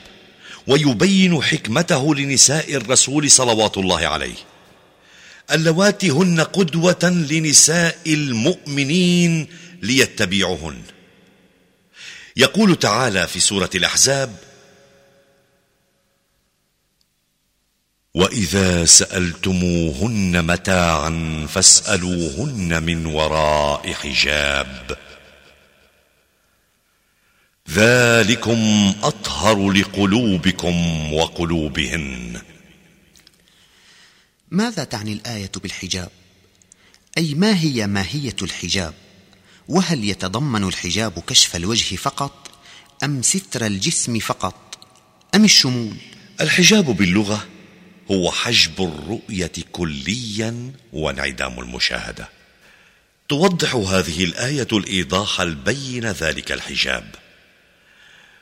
[0.67, 4.35] ويبين حكمته لنساء الرسول صلوات الله عليه.
[5.53, 9.47] اللواتي هن قدوة لنساء المؤمنين
[9.83, 10.83] ليتبعهن
[12.37, 14.37] يقول تعالى في سورة الأحزاب
[18.15, 24.99] وإذا سألتموهن متاعا فاسألوهن من وراء حجاب
[27.71, 32.41] ذلكم أطهر لقلوبكم وقلوبهن
[34.51, 36.11] ماذا تعني الآية بالحجاب؟
[37.19, 38.95] أي ما هي ماهية الحجاب؟
[39.69, 42.51] وهل يتضمن الحجاب كشف الوجه فقط
[43.05, 44.79] أم ستر الجسم فقط
[45.35, 45.97] أم الشمول؟
[46.41, 47.54] الحجاب باللغة
[48.11, 52.29] هو حجب الرؤية كليا وانعدام المشاهدة.
[53.29, 57.15] توضح هذه الآية الإيضاح البين ذلك الحجاب.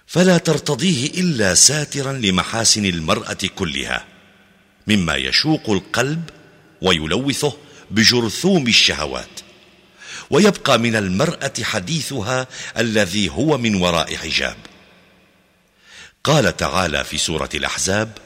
[0.07, 4.05] فلا ترتضيه إلا ساترا لمحاسن المرأة كلها
[4.87, 6.31] مما يشوق القلب
[6.83, 7.57] ويلوثه
[7.91, 9.41] بجرثوم الشهوات.
[10.31, 12.47] ويبقى من المرأة حديثها
[12.79, 14.57] الذي هو من وراء حجاب.
[16.25, 18.19] قال تعالى في سورة الأحزاب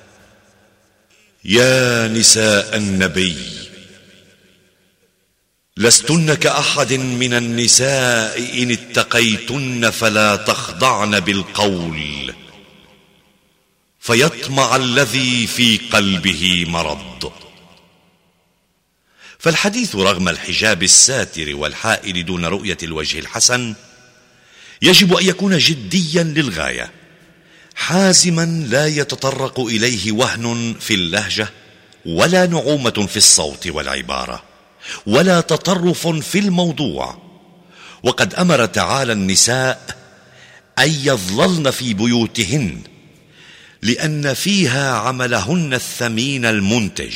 [1.49, 3.37] يا نساء النبي
[5.77, 12.35] لستن كأحد من النساء إن اتقيتن فلا تخضعن بالقول
[14.01, 17.33] فيطمع الذي في قلبه مرض.
[19.39, 23.75] فالحديث رغم الحجاب الساتر والحائل دون رؤية الوجه الحسن
[24.83, 27.06] يجب أن يكون جديا للغاية.
[27.77, 31.49] حازما لا يتطرق إليه وهن في اللهجة
[32.07, 34.43] ولا نعومة في الصوت والعبارة
[35.07, 37.27] ولا تطرف في الموضوع.
[38.03, 39.97] وقد أمر تعالى النساء
[40.79, 42.81] أن يظللن في بيوتهن
[43.83, 47.15] لأن فيها عملهن الثمين المنتج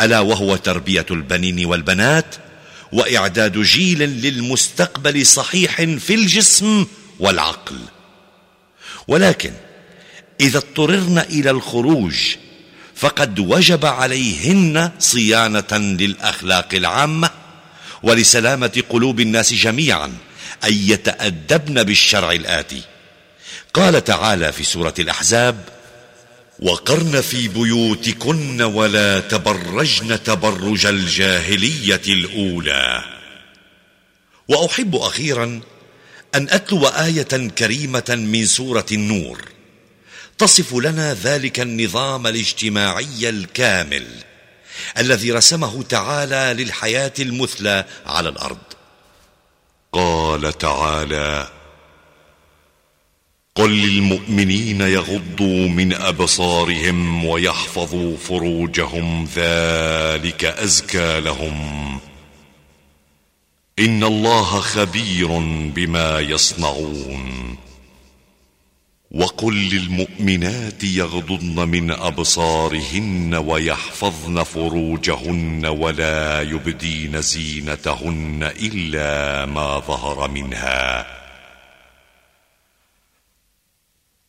[0.00, 2.34] ألا وهو تربية البنين والبنات
[2.92, 6.86] وإعداد جيل للمستقبل صحيح في الجسم
[7.20, 7.78] والعقل.
[9.08, 9.52] ولكن
[10.40, 12.16] إذا اضطررن إلى الخروج
[12.96, 17.30] فقد وجب عليهن صيانة للأخلاق العامة
[18.02, 20.06] ولسلامة قلوب الناس جميعا
[20.64, 22.82] أن يتأدبن بالشرع الآتي.
[23.74, 25.68] قال تعالى في سورة الأحزاب
[26.58, 33.04] وقرن في بيوتكن ولا تبرجن تبرج الجاهلية الأولى.
[34.48, 35.60] وأحب أخيرا
[36.34, 39.48] أن أتلو آية كريمة من سورة النور.
[40.38, 44.06] تصف لنا ذلك النظام الاجتماعي الكامل
[44.98, 48.58] الذي رسمه تعالى للحياة المثلى على الأرض.
[49.92, 51.48] قال تعالى
[53.54, 62.00] قل للمؤمنين يغضوا من أبصارهم ويحفظوا فروجهم ذلك أزكى لهم.
[63.78, 65.38] إن الله خبير
[65.74, 67.56] بما يصنعون.
[69.10, 81.06] وقل للمؤمنات يغضضن من أبصارهن ويحفظن فروجهن ولا يبدين زينتهن إلا ما ظهر منها.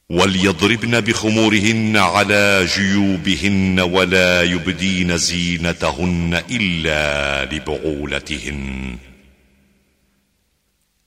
[0.09, 8.97] وليضربن بخمورهن على جيوبهن ولا يبدين زينتهن إلا لبعولتهن.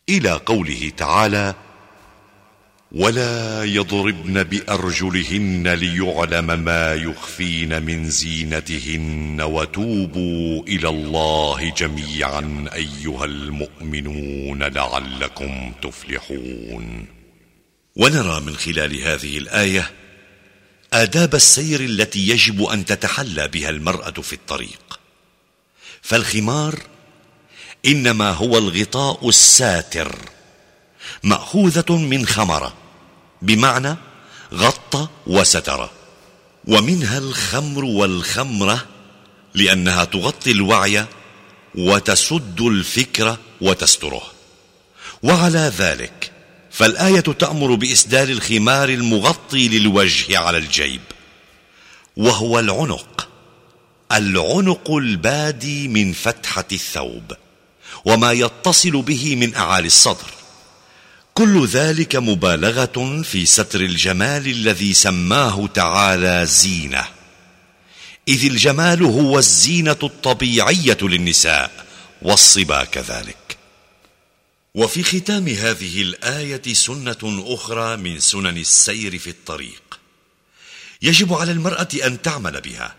[0.09, 1.55] إلى قوله تعالى
[2.93, 15.73] ولا يضربن بأرجلهن ليعلم ما يخفين من زينتهن وتوبوا إلى الله جميعا أيها المؤمنون لعلكم
[15.83, 17.07] تفلحون.
[17.97, 19.91] ونرى من خلال هذه الآية
[20.93, 25.01] آداب السير التي يجب أن تتحلى بها المرأة في الطريق.
[26.03, 26.79] فالخمار
[27.87, 30.17] إنما هو الغطاء الساتر
[31.23, 32.75] مأخوذة من خمرة
[33.43, 33.97] بمعنى
[34.55, 35.91] غطى وستر
[36.65, 38.87] ومنها الخمر والخمرة
[39.55, 41.07] لأنها تغطي الوعي
[41.75, 44.23] وتسد الفكر وتستره.
[45.23, 46.33] وعلى ذلك
[46.71, 51.01] فالآية تأمر بإسدال الخمار المغطي للوجه على الجيب
[52.17, 53.29] وهو العنق
[54.13, 57.33] العنق البادي من فتحة الثوب.
[58.07, 60.31] وما يتصل به من أعالي الصدر.
[61.35, 67.05] كل ذلك مبالغة في ستر الجمال الذي سماه تعالى زينة.
[68.29, 71.87] إذ الجمال هو الزينة الطبيعية للنساء
[72.23, 73.57] والصبا كذلك.
[74.75, 79.99] وفي ختام هذه الآية سنة أخرى من سنن السير في الطريق.
[81.03, 82.95] يجب على المرأة أن تعمل بها.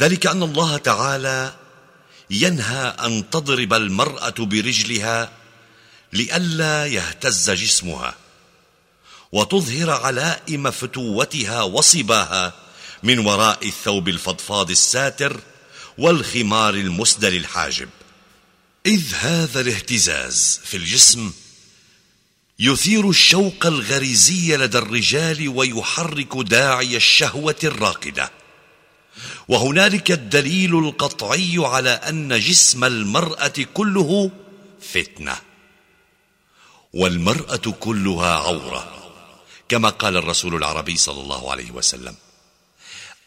[0.00, 1.59] ذلك أن الله تعالى
[2.30, 5.32] ينهى أن تضرب المرأة برجلها
[6.12, 8.14] لئلا يهتز جسمها
[9.32, 12.52] وتظهر علائم فتوتها وصباها
[13.02, 15.40] من وراء الثوب الفضفاض الساتر
[15.98, 17.88] والخمار المسدل الحاجب.
[18.86, 21.32] إذ هذا الاهتزاز في الجسم
[22.58, 28.39] يثير الشوق الغريزي لدى الرجال ويحرك داعي الشهوة الراقدة.
[29.48, 34.30] وهنالك الدليل القطعي على أن جسم المرأة كله
[34.80, 35.36] فتنة.
[36.94, 38.96] والمرأة كلها عورة.
[39.68, 42.14] كما قال الرسول العربي صلى الله عليه وسلم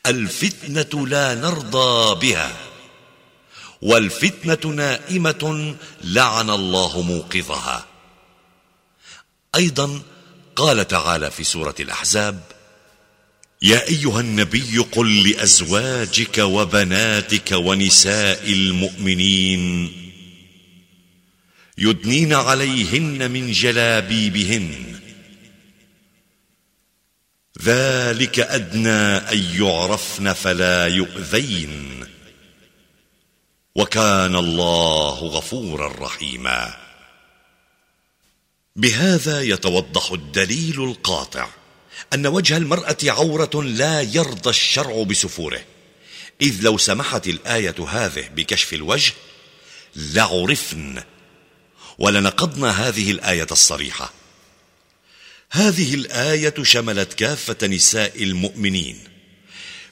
[0.06, 2.56] الفتنة لا نرضى بها
[3.82, 7.86] والفتنة نائمة لعن الله موقظها.
[9.56, 10.02] أيضا
[10.56, 12.53] قال تعالى في سورة الأحزاب
[13.64, 19.92] يا أيها النبي قل لأزواجك وبناتك ونساء المؤمنين
[21.78, 25.00] يدنين عليهن من جلابيبهن.
[27.64, 32.06] ذلك أدنى أن يعرفن فلا يؤذين.
[33.76, 36.76] وكان الله غفورا رحيما.
[38.76, 41.63] بهذا يتوضح الدليل القاطع.
[42.14, 45.64] أن وجه المرأة عورة لا يرضى الشرع بسفوره.
[46.42, 49.14] إذ لو سمحت الآية هذه بكشف الوجه
[49.96, 51.04] لعرفن
[51.98, 54.14] ولنقضنا هذه الآية الصريحة.
[55.52, 59.00] هذه الآية شملت كافة نساء المؤمنين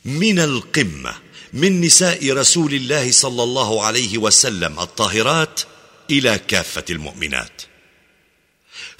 [0.05, 1.15] من القمة
[1.53, 5.61] من نساء رسول الله صلى الله عليه وسلم الطاهرات
[6.09, 7.61] إلى كافة المؤمنات.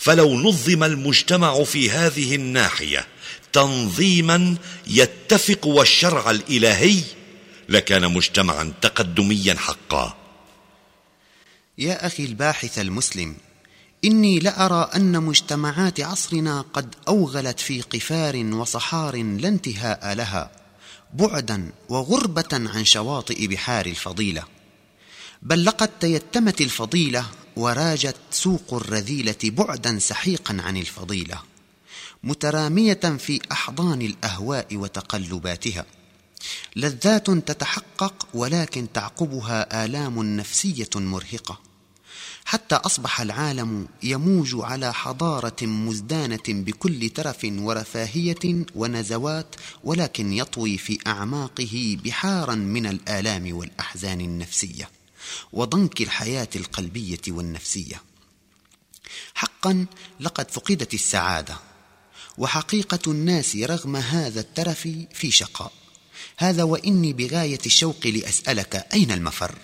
[0.02, 3.08] فلو نظم المجتمع في هذه الناحية
[3.54, 4.56] تنظيما
[4.88, 7.02] يتفق والشرع الإلهي
[7.70, 10.18] لكان مجتمعا تقدميا حقا.
[11.78, 13.36] يا أخي الباحث المسلم
[14.06, 20.52] إني لأرى أن مجتمعات عصرنا قد أوغلت في قفار وصحار لا انتهاء لها
[21.14, 24.44] بعدا وغربة عن شواطئ بحار الفضيلة.
[25.42, 27.26] بل لقد تيتمت الفضيلة
[27.56, 31.42] وراجت سوق الرذيلة بعدا سحيقا عن الفضيلة
[32.24, 35.86] مترامية في أحضان الأهواء وتقلباتها.
[36.76, 41.60] لذات تتحقق ولكن تعقبها آلام نفسية مرهقة
[42.46, 51.98] حتى أصبح العالم يموج على حضارة مزدانة بكل ترف ورفاهية ونزوات ولكن يطوي في أعماقه
[52.06, 55.01] بحارا من الآلام والأحزان النفسية.
[55.54, 58.02] وضنك الحياة القلبية والنفسية.
[59.34, 59.86] حقا
[60.20, 61.58] لقد فقدت السعادة
[62.38, 65.72] وحقيقة الناس رغم هذا الترف في شقاء.
[66.38, 69.58] هذا وإني بغاية الشوق لأسألك أين المفر؟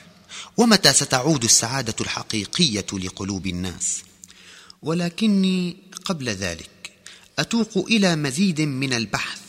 [0.58, 4.02] ومتى ستعود السعادة الحقيقية لقلوب الناس؟
[4.82, 6.70] ولكني قبل ذلك
[7.40, 9.42] أتوق إلى مزيد من البحث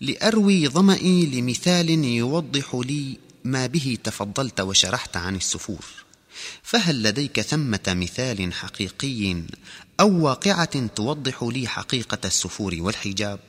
[0.00, 5.84] لأروي ظمئي لمثال يوضح لي ما به تفضلت وشرحت عن السفور.
[6.62, 9.42] فهل لديك ثمة مثال حقيقي
[10.00, 13.40] أو واقعة توضح لي حقيقة السفور والحجاب؟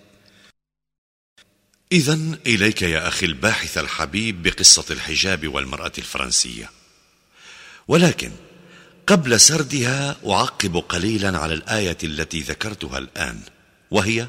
[1.92, 6.72] اذا إليك يا أخي الباحث الحبيب بقصة الحجاب والمرأة الفرنسية.
[7.88, 8.32] ولكن
[9.08, 13.42] قبل سردها أعقب قليلا على الآية التي ذكرتها الآن
[13.92, 14.28] وهي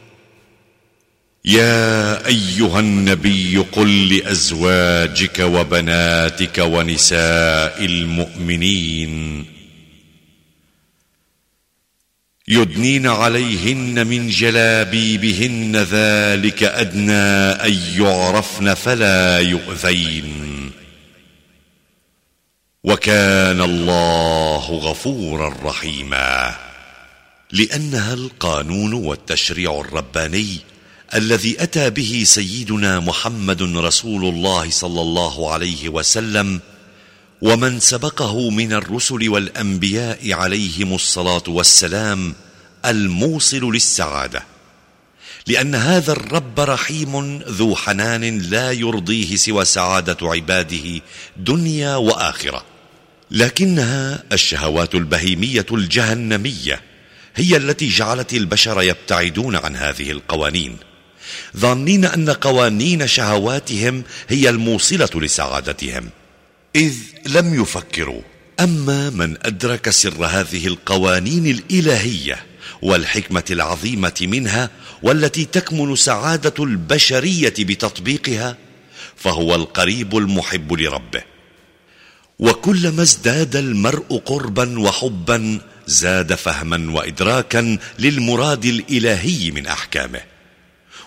[1.45, 9.45] يا أيها النبي قل لأزواجك وبناتك ونساء المؤمنين
[12.49, 17.12] يدنين عليهن من جلابيبهن ذلك أدنى
[17.66, 20.70] أن يعرفن فلا يؤذين.
[22.84, 26.57] وكان الله غفورا رحيما.
[27.53, 30.57] لأنها القانون والتشريع الرباني
[31.15, 36.61] الذي أتى به سيدنا محمد رسول الله صلى الله عليه وسلم
[37.43, 42.35] ومن سبقه من الرسل والأنبياء عليهم الصلاة والسلام
[42.85, 44.43] الموصل للسعادة.
[45.47, 51.01] لأن هذا الرب رحيم ذو حنان لا يرضيه سوى سعادة عباده
[51.37, 52.65] دنيا وآخرة.
[53.31, 56.83] لكنها الشهوات البهيمية الجهنمية
[57.37, 60.89] هي التي جعلت البشر يبتعدون عن هذه القوانين.
[61.57, 66.11] ظانين أن قوانين شهواتهم هي الموصلة لسعادتهم.
[66.76, 66.95] إذ
[67.26, 68.22] لم يفكروا.
[68.61, 72.47] أما من أدرك سر هذه القوانين الإلهية
[72.83, 74.70] والحكمة العظيمة منها
[75.03, 78.57] والتي تكمن سعادة البشرية بتطبيقها
[79.16, 81.22] فهو القريب المحب لربه.
[82.39, 90.30] وكلما ازداد المرء قربا وحبا زاد فهما وادراكا للمراد الإلهي من أحكامه.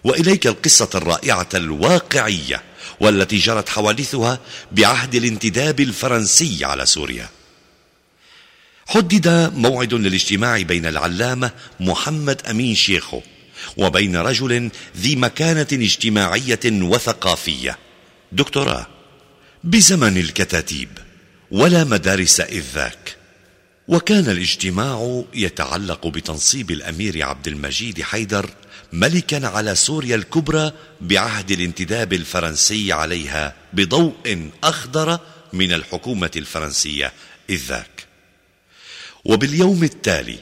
[0.04, 2.62] وإليك القصة الرائعة الواقعية
[3.00, 4.40] والتي جرت حوادثها
[4.72, 7.30] بعهد الانتداب الفرنسي على سوريا.
[8.88, 13.22] حدد موعد للاجتماع بين العلامة محمد أمين شيخو
[13.78, 17.78] وبين رجل ذي مكانة اجتماعية وثقافية.
[18.32, 18.88] دكتوراه
[19.64, 20.90] بزمن الكتاتيب
[21.52, 23.16] ولا مدارس إذ ذاك.
[23.88, 28.50] وكان الاجتماع يتعلق بتنصيب الأمير عبد المجيد حيدر
[28.94, 30.72] ملكا على سوريا الكبرى
[31.02, 35.20] بعهد الانتداب الفرنسي عليها بضوء أخضر
[35.54, 37.14] من الحكومة الفرنسية
[37.50, 38.08] إذ ذاك.
[39.26, 40.40] وباليوم التالي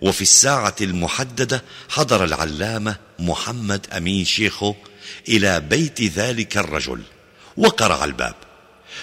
[0.00, 4.74] وفي الساعة المحددة حضر العلامة محمد أمين شيخو
[5.28, 7.02] إلى بيت ذلك الرجل
[7.56, 8.34] وقرع الباب.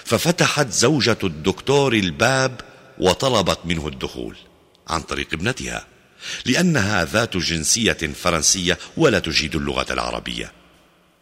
[0.06, 2.62] ففتحت زوجة الدكتور الباب
[2.98, 4.38] وطلبت منه الدخول
[4.88, 5.89] عن طريق ابنتها.
[6.46, 10.52] لأنها ذات جنسية فرنسية ولا تجيد اللغة العربية.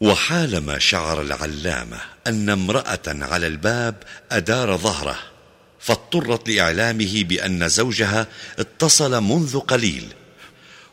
[0.02, 3.96] وحالما شعر العلامة أن امرأة على الباب
[4.32, 5.20] أدار ظهره
[5.80, 8.28] فاضطرت لإعلامه بأن زوجها
[8.60, 10.08] اتصل منذ قليل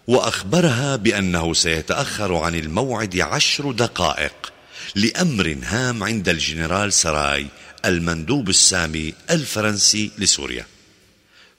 [0.06, 4.52] وأخبرها بأنه سيتأخر عن الموعد عشر دقائق
[4.94, 7.46] لأمر هام عند الجنرال سراي
[7.84, 10.66] المندوب السامي الفرنسي لسوريا.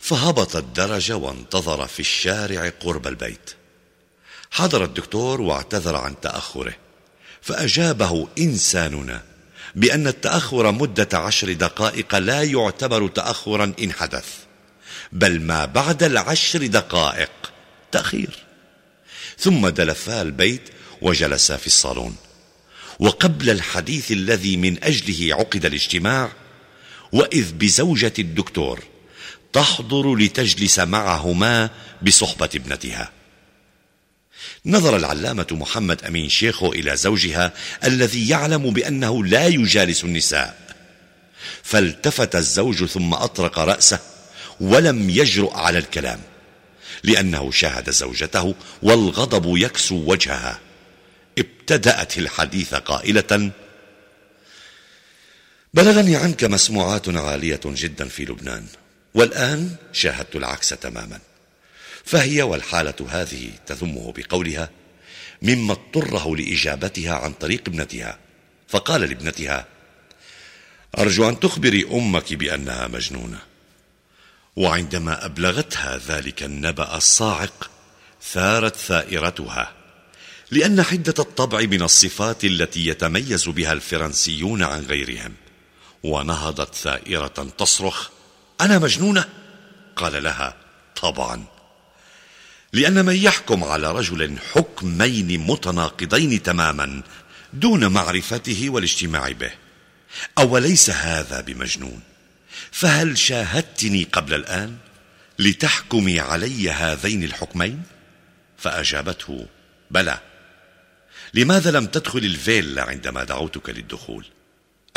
[0.06, 3.56] فهبط الدرج وانتظر في الشارع قرب البيت.
[4.51, 6.76] حضر الدكتور واعتذر عن تأخره
[7.41, 9.24] فأجابه إنساننا
[9.76, 14.26] بأن التأخر مدة عشر دقائق لا يعتبر تاخرا إن حدث
[15.12, 17.32] بل ما بعد العشر دقائق
[17.91, 18.43] تأخير.
[19.39, 20.70] ثم دلفا البيت
[21.01, 22.16] وجلسا في الصالون.
[22.99, 26.32] وقبل الحديث الذي من أجله عقد الاجتماع
[27.12, 28.95] وإذ بزوجة الدكتور
[29.56, 31.70] تحضر لتجلس معهما
[32.01, 33.12] بصحبة ابنتها.
[34.66, 37.53] نظر العلامة محمد أمين شيخو إلى زوجها
[37.84, 40.76] الذي يعلم بأنه لا يجالس النساء.
[41.64, 43.99] فالتفت الزوج ثم أطرق رأسه
[44.60, 46.22] ولم يجرؤ على الكلام
[47.03, 50.60] لأنه شاهد زوجته والغضب يكسو وجهها.
[51.38, 53.51] ابتدأت الحديث قائلة
[55.74, 58.66] بلغني عنك مسموعات عالية جدا في لبنان.
[59.16, 61.20] والآن شاهدت العكس تماما.
[62.05, 64.70] فهي والحالة هذه تذمه بقولها
[65.41, 68.18] مما اضطره لإجابتها عن طريق ابنتها.
[68.68, 69.66] فقال لابنتها
[70.97, 73.39] أرجو أن تخبري أمك بأنها مجنونة.
[74.55, 77.72] وعندما أبلغتها ذلك النبأ الصاعق
[78.32, 79.74] ثارت ثائرتها
[80.51, 85.34] لأن حدة الطبع من الصفات التي يتميز بها الفرنسيون عن غيرهم
[86.03, 88.09] ونهضت ثائرة تصرخ
[88.62, 89.26] أنا مجنونة؟
[89.95, 90.56] قال لها
[91.01, 91.45] طبعا.
[92.74, 97.01] لأن من يحكم على رجل حكمين متناقضين تماما
[97.53, 99.51] دون معرفته والاجتماع به.
[100.38, 102.01] أوليس هذا بمجنون؟
[102.72, 104.78] فهل شاهدتني قبل الآن
[105.39, 107.84] لتحكمي علي هذين الحكمين؟
[108.58, 109.45] فأجابته
[109.91, 110.20] بلى.
[111.34, 114.26] لماذا لم تدخل الفيلا عندما دعوتك للدخول؟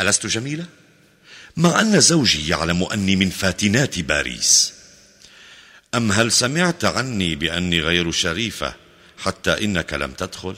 [0.01, 0.65] ألست جميلة؟
[1.59, 4.73] مع أن زوجي يعلم أني من فاتنات باريس.
[5.95, 8.75] أم هل سمعت عني بأني غير شريفة
[9.17, 10.55] حتى إنك لم تدخل؟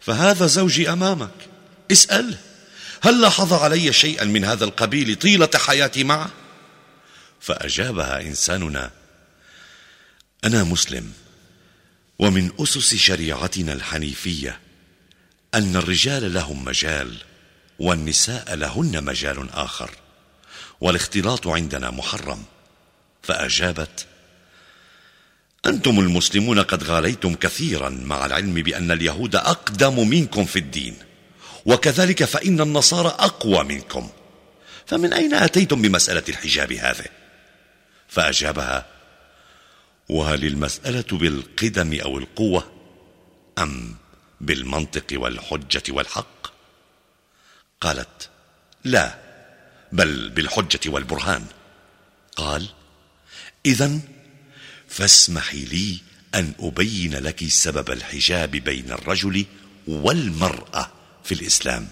[0.00, 1.34] فهذا زوجي أمامك.
[1.92, 2.36] اسأل.
[3.02, 6.30] هل لاحظ علي شيئا من هذا القبيل طيلة حياتي معه؟
[7.40, 8.90] فأجابها إنساننا
[10.44, 11.12] أنا مسلم
[12.18, 14.60] ومن أسس شريعتنا الحنيفية
[15.54, 17.16] أن الرجال لهم مجال
[17.78, 20.03] والنساء لهن مجال آخر.
[20.84, 22.44] والاختلاط عندنا محرم.
[23.22, 24.06] فأجابت
[25.66, 30.96] أنتم المسلمون قد غاليتم كثيرا مع العلم بأن اليهود أقدم منكم في الدين
[31.66, 34.10] وكذلك فإن النصارى أقوى منكم.
[34.86, 37.06] فمن أين أتيتم بمسألة الحجاب هذه؟
[38.08, 38.86] فأجابها
[40.08, 42.72] وهل المسألة بالقدم أو القوة
[43.58, 43.96] أم
[44.40, 46.46] بالمنطق والحجة والحق؟
[47.80, 48.30] قالت
[48.84, 49.23] لا.
[49.94, 51.44] بل بالحجة والبرهان.
[52.36, 52.68] قال
[53.66, 54.00] إذا
[54.88, 55.98] فاسمحي لي
[56.34, 59.46] أن أبين لك سبب الحجاب بين الرجل
[59.86, 60.92] والمرأة
[61.24, 61.88] في الإسلام.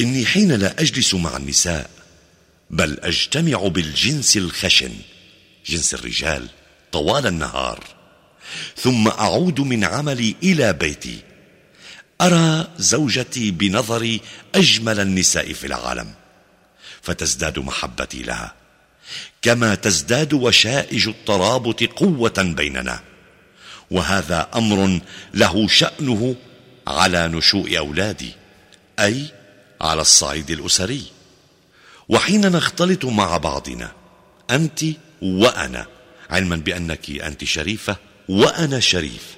[0.00, 1.90] إني حين لا أجلس مع النساء
[2.70, 4.94] بل أجتمع بالجنس الخشن
[5.66, 6.48] جنس الرجال
[6.92, 7.84] طوال النهار
[8.76, 11.27] ثم أعود من عملي إلى بيتي
[12.20, 14.20] أرى زوجتي بنظري
[14.54, 16.14] أجمل النساء في العالم
[17.02, 18.54] فتزداد محبتي لها
[19.42, 23.00] كما تزداد وشائج الترابط قوة بيننا
[23.90, 25.00] وهذا أمر
[25.34, 26.36] له شأنه
[26.86, 28.32] على نشوء أولادي
[28.98, 29.26] أي
[29.80, 31.02] على الصعيد الأسري
[32.08, 33.92] وحين نختلط مع بعضنا
[34.50, 34.84] أنت
[35.22, 35.86] وأنا
[36.30, 37.96] علما بأنك أنت شريفة
[38.28, 39.37] وأنا شريف.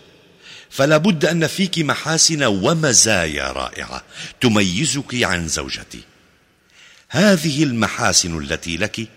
[0.71, 4.05] فلا بد أن فيك محاسن ومزايا رائعة
[4.41, 6.01] تميزك عن زوجتي.
[7.09, 9.09] هذه المحاسن التي لك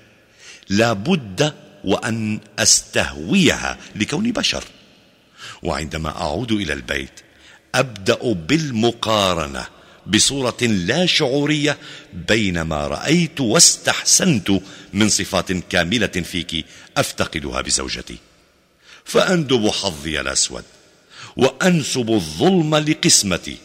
[0.69, 4.63] لا بد وأن أستهويها لكوني بشر.
[5.63, 7.21] وعندما أعود إلى البيت
[7.75, 9.65] أبدأ بالمقارنة
[10.07, 11.77] بصورة لا شعورية
[12.13, 14.51] بين ما رأيت واستحسنت
[14.93, 16.65] من صفات كاملة فيك
[16.97, 18.17] أفتقدها بزوجتي.
[19.05, 20.63] فأندب حظي الأسود.
[21.35, 23.57] وأنسب الظلم لقسمتي.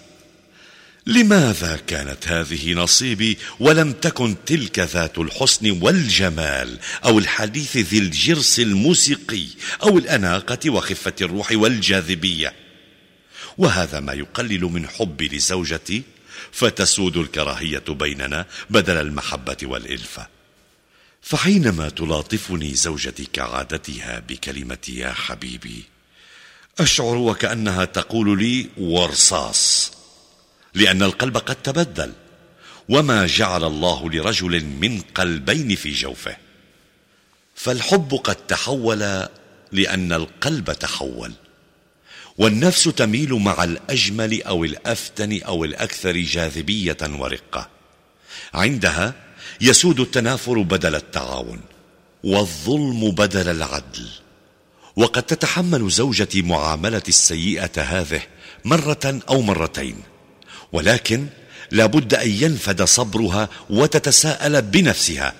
[1.07, 9.47] لماذا كانت هذه نصيبي ولم تكن تلك ذات الحسن والجمال أو الحديث ذي الجرس الموسيقي
[9.83, 12.55] أو الأناقة وخفة الروح والجاذبية؟
[13.59, 16.03] وهذا ما يقلل من حبي لزوجتي
[16.53, 20.29] فتسود الكراهية بيننا بدل المحبة والإلفة.
[21.23, 25.85] فحينما تلاطفني زوجتي كعادتها بكلمة يا حبيبي
[26.81, 29.93] أشعر وكأنها تقول لي ورصاص
[30.75, 32.13] لأن القلب قد تبدل
[32.89, 36.37] وما جعل الله لرجل من قلبين في جوفه.
[37.55, 39.29] فالحب قد تحول
[39.73, 41.33] لأن القلب تحول
[42.39, 47.69] والنفس تميل مع الأجمل أو الأفتن أو الأكثر جاذبية ورقة.
[48.55, 49.15] عندها
[49.61, 51.61] يسود التنافر بدل التعاون
[52.25, 54.09] والظلم بدل العدل.
[54.99, 58.23] وقد تتحمل زوجتي معاملة السيئة هذه
[58.65, 59.97] مرة أو مرتين
[60.73, 61.27] ولكن
[61.71, 65.35] لابد أن ينفد صبرها وتتساءل بنفسها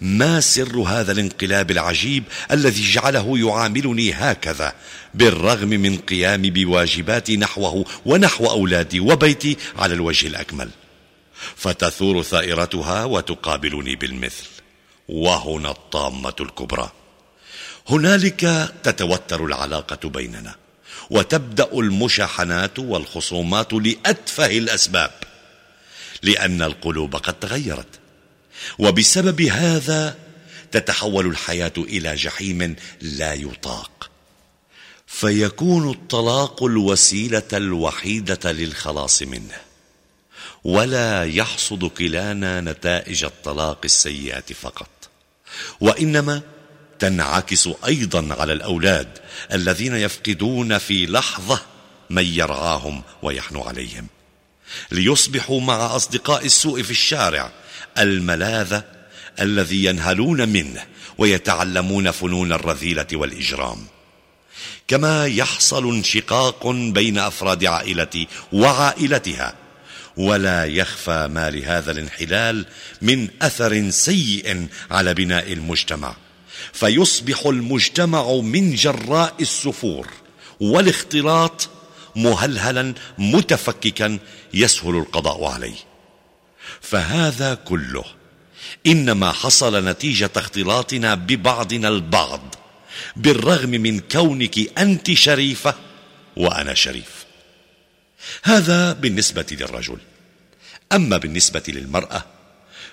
[0.00, 4.72] ما سر هذا الانقلاب العجيب الذي جعله يعاملني هكذا
[5.14, 10.70] بالرغم من قيامي بواجباتي نحوه ونحو أولادي وبيتي على الوجه الأكمل؟
[11.56, 14.48] فتثور ثائرتها وتقابلني بالمثل
[15.08, 17.03] وهنا الطامة الكبرى.
[17.88, 20.54] هنالك تتوتر العلاقة بيننا
[21.10, 25.10] وتبدأ المشاحنات والخصومات لأتفه الأسباب
[26.22, 27.86] لأن القلوب قد تغيرت.
[28.78, 30.16] وبسبب هذا
[30.72, 34.10] تتحول الحياة إلى جحيم لا يطاق.
[35.06, 39.56] فيكون الطلاق الوسيلة الوحيدة للخلاص منه
[40.64, 44.88] ولا يحصد كلانا نتائج الطلاق السيئة فقط
[45.80, 46.42] وإنما
[47.04, 49.08] تنعكس أيضا على الأولاد
[49.52, 51.60] الذين يفقدون في لحظة
[52.10, 54.06] من يرعاهم ويحنو عليهم.
[54.90, 57.52] ليصبحوا مع أصدقاء السوء في الشارع
[57.98, 58.80] الملاذ
[59.40, 60.84] الذي ينهلون منه
[61.18, 63.86] ويتعلمون فنون الرذيلة والإجرام.
[64.88, 69.54] كما يحصل انشقاق بين أفراد عائلتي وعائلتها
[70.16, 72.66] ولا يخفى ما لهذا الانحلال
[73.02, 76.23] من أثر سيء على بناء المجتمع.
[76.72, 80.08] فيصبح المجتمع من جراء السفور
[80.60, 81.68] والاختلاط
[82.16, 84.18] مهلهلا متفككا
[84.54, 85.76] يسهل القضاء عليه.
[86.80, 88.04] فهذا كله
[88.86, 92.54] إنما حصل نتيجة اختلاطنا ببعضنا البعض
[93.16, 95.74] بالرغم من كونك أنت شريفة
[96.36, 97.24] وأنا شريف.
[98.42, 99.98] هذا بالنسبة للرجل.
[100.92, 102.24] أما بالنسبة للمرأة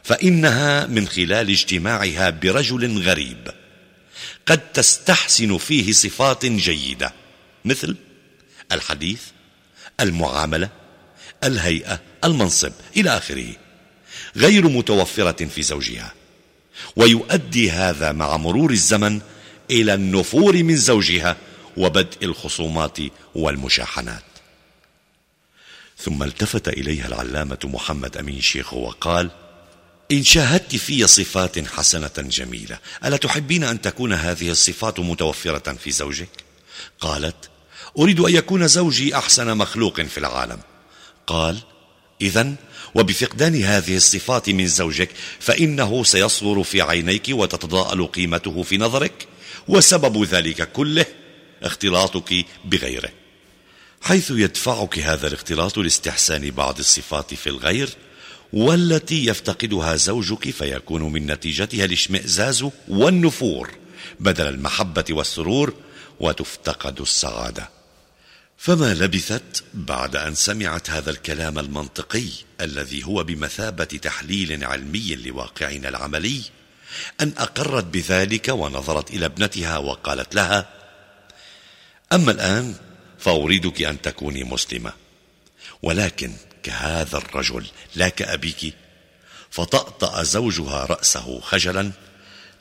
[0.04, 3.52] فإنها من خلال اجتماعها برجل غريب.
[4.46, 7.14] قد تستحسن فيه صفات جيدة.
[7.66, 7.96] مثل
[8.72, 9.22] الحديث
[10.00, 10.70] المعاملة
[11.44, 13.56] الهيئة المنصب إلى آخره.
[14.36, 16.14] غير متوفرة في زوجها.
[16.96, 19.22] ويؤدي هذا مع مرور الزمن
[19.72, 21.38] إلى النفور من زوجها
[21.78, 22.98] وبدء الخصومات
[23.36, 24.24] والمشاحنات.
[25.98, 29.32] ثم التفت إليها العلامة محمد أمين شيخ وقال
[30.12, 36.30] إن شاهدت في صفات حسنة جميلة ألا تحبين أن تكون هذه الصفات متوفرة في زوجك؟
[37.00, 37.50] قالت
[38.00, 40.60] أريد أن يكون زوجي أحسن مخلوق في العالم
[41.28, 41.60] قال
[42.22, 42.56] إذا
[42.96, 45.10] وبفقدان هذه الصفات من زوجك
[45.40, 49.28] فإنه سيصغر في عينيك وتتضاءل قيمته في نظرك
[49.68, 51.06] وسبب ذلك كله
[51.64, 53.10] اختلاطك بغيره
[54.02, 57.90] حيث يدفعك هذا الاختلاط لاستحسان بعض الصفات في الغير
[58.54, 63.70] والتي يفتقدها زوجك فيكون من نتيجتها الاشمئزاز والنفور
[64.20, 65.74] بدل المحبة والسرور
[66.20, 67.70] وتفتقد السعادة.
[68.58, 72.28] فما لبثت بعد أن سمعت هذا الكلام المنطقي
[72.62, 76.42] الذي هو بمثابة تحليل علمي لواقعنا العملي
[77.22, 80.70] أن أقرت بذلك ونظرت إلى ابنتها وقالت لها
[82.14, 82.76] أما الآن
[83.20, 84.94] فأريدك أن تكوني مسلمة
[85.82, 86.34] ولكن
[86.64, 88.74] كهذا الرجل لا كأبيك.
[89.50, 91.92] فطأطأ زوجها رأسه خجلا.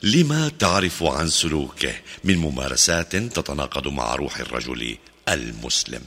[0.03, 4.97] لما تعرف عن سلوكه من ممارسات تتناقض مع روح الرجل
[5.29, 6.01] المسلم.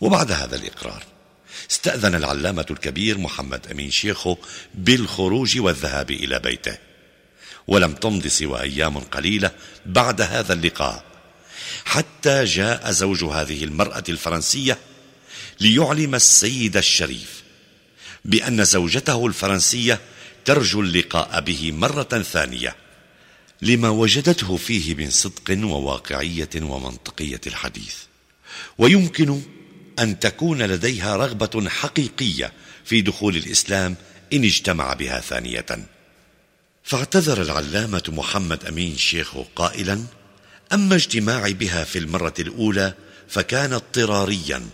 [0.00, 1.04] وبعد هذا الإقرار
[1.70, 4.36] استأذن العلامة الكبير محمد أمين شيخه
[4.74, 6.78] بالخروج والذهاب إلى بيته.
[7.66, 9.50] ولم تمض سوى أيام قليلة
[9.86, 11.04] بعد هذا اللقاء
[11.84, 14.78] حتى جاء زوج هذه المرأة الفرنسية
[15.60, 17.42] ليعلم السيد الشريف
[18.24, 20.00] بأن زوجته الفرنسية
[20.44, 22.76] ترجو اللقاء به مرة ثانية
[23.62, 27.94] لما وجدته فيه من صدق وواقعية ومنطقية الحديث.
[28.78, 29.42] ويمكن
[29.98, 32.52] أن تكون لديها رغبة حقيقية
[32.84, 33.96] في دخول الإسلام
[34.32, 35.66] إن اجتمع بها ثانية.
[36.84, 40.04] فاعتذر العلامة محمد أمين شيخ قائلا
[40.72, 42.94] أما اجتماعي بها في المرة الأولى
[43.28, 44.68] فكان اضطراريا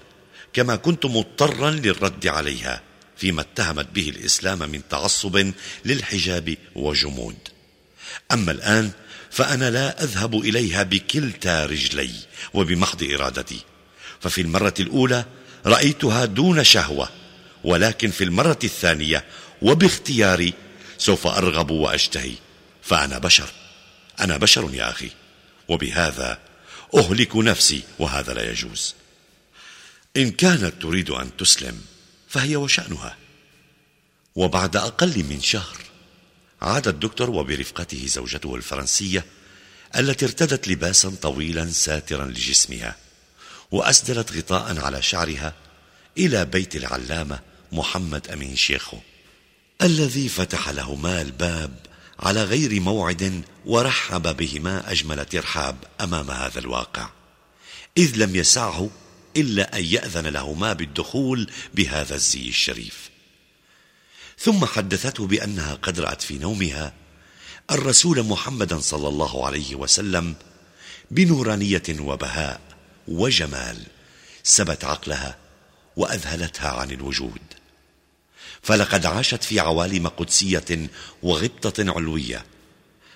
[0.56, 2.82] كما كنت مضطرا للرد عليها
[3.16, 5.52] فيما اتهمت به الإسلام من تعصب
[5.84, 7.36] للحجاب وجمود.
[8.32, 8.90] أما الآن
[9.30, 12.10] فأنا لا أذهب إليها بكلتا رجلي
[12.54, 13.60] وبمحض إرادتي.
[14.20, 15.24] ففي المرة الأولى
[15.66, 17.08] رأيتها دون شهوة
[17.64, 19.24] ولكن في المرة الثانية
[19.62, 20.54] وباختياري
[20.98, 22.34] سوف أرغب وأشتهي.
[22.82, 23.48] فأنا بشر
[24.20, 25.10] أنا بشر يا أخي
[25.68, 26.38] وبهذا
[26.94, 28.94] أهلك نفسي وهذا لا يجوز.
[30.16, 31.80] إن كانت تريد أن تسلم
[32.28, 33.16] فهي وشأنها.
[34.36, 35.76] وبعد أقل من شهر
[36.62, 39.24] عاد الدكتور وبرفقته زوجته الفرنسية
[39.96, 42.96] التي ارتدت لباسا طويلا ساترا لجسمها
[43.70, 45.54] وأسدلت غطاء على شعرها
[46.18, 47.40] إلى بيت العلامة
[47.72, 49.00] محمد أمين شيخه
[49.82, 51.76] الذي فتح لهما الباب
[52.20, 57.08] على غير موعد ورحب بهما أجمل ترحاب أمام هذا الواقع
[57.96, 58.90] إذ لم يسعه
[59.36, 63.10] إلا أن يأذن لهما بالدخول بهذا الزي الشريف.
[64.38, 66.92] ثم حدثته بأنها قد رأت في نومها
[67.70, 70.34] الرسول محمدا صلى الله عليه وسلم
[71.10, 72.60] بنورانية وبهاء
[73.08, 73.82] وجمال
[74.42, 75.36] سبت عقلها
[75.96, 77.40] وأذهلتها عن الوجود.
[78.62, 80.90] فلقد عاشت في عوالم قدسية
[81.22, 82.44] وغبطة علوية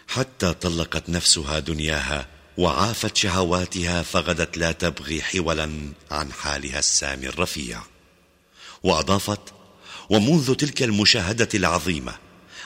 [0.09, 2.27] حتى طلقت نفسها دنياها
[2.61, 7.81] وعافت شهواتها فغدت لا تبغي حولا عن حالها السامي الرفيع.
[8.83, 9.41] وأضافت
[10.11, 12.15] ومنذ تلك المشاهدة العظيمة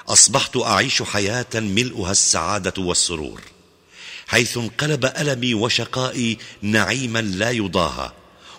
[0.09, 3.41] أصبحت أعيش حياة ملؤها السعادة والسرور
[4.27, 8.13] حيث انقلب ألمي وشقائي نعيما لا يضاهى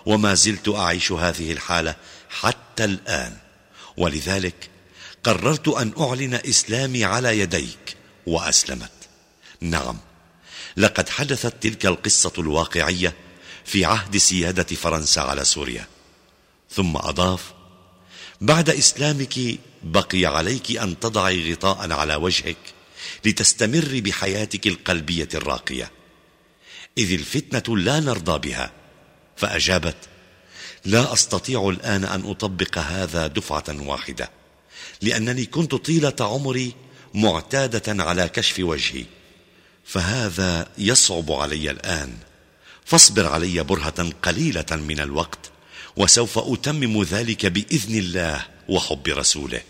[0.06, 1.96] وما زلت أعيش هذه الحالة
[2.30, 3.36] حتى الآن.
[3.96, 4.70] ولذلك
[5.24, 8.90] قررت أن أعلن إسلامي على يديك وأسلمت.
[9.60, 9.98] نعم.
[10.76, 13.14] لقد حدثت تلك القصة الواقعية
[13.64, 15.86] في عهد سيادة فرنسا على سوريا.
[16.70, 17.52] ثم أضاف
[18.40, 22.56] بعد إسلامك بقي عليك أن تضعي غطاء على وجهك
[23.24, 25.90] لتستمر بحياتك القلبية الراقية.
[26.98, 28.72] إذ الفتنة لا نرضى بها.
[29.36, 29.96] فأجابت
[30.84, 34.30] لا أستطيع الآن أن أطبق هذا دفعة واحدة
[35.02, 36.74] لأنني كنت طيلة عمري
[37.14, 39.04] معتادة على كشف وجهي.
[39.86, 42.12] فهذا يصعب علي الآن.
[42.84, 45.50] فاصبر علي برهة قليلة من الوقت
[45.96, 49.60] وسوف أتمم ذلك بإذن الله وحب رسوله.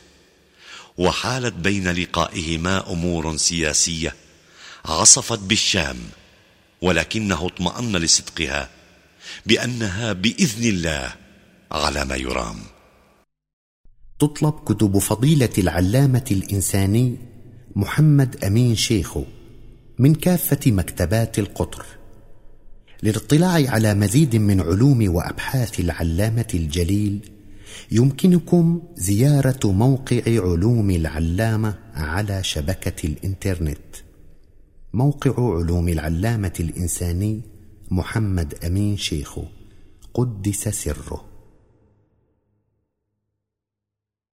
[0.98, 4.14] وحالت بين لقائهما أمور سياسية
[4.84, 5.96] عصفت بالشام
[6.82, 8.70] ولكنه اطمأن لصدقها
[9.46, 11.14] بأنها بإذن الله
[11.72, 12.58] على ما يرام.
[14.18, 17.16] تطلب كتب فضيلة العلامة الإنساني
[17.76, 19.24] محمد أمين شيخو.
[19.98, 21.86] من كافة مكتبات القطر
[23.02, 27.30] للاطلاع على مزيد من علوم وأبحاث العلامة الجليل
[27.92, 33.96] يمكنكم زيارة موقع علوم العلامة على شبكة الإنترنت.
[34.92, 37.40] موقع علوم العلامة الإنساني
[37.90, 39.42] محمد أمين شيخو
[40.14, 41.24] قدس سره.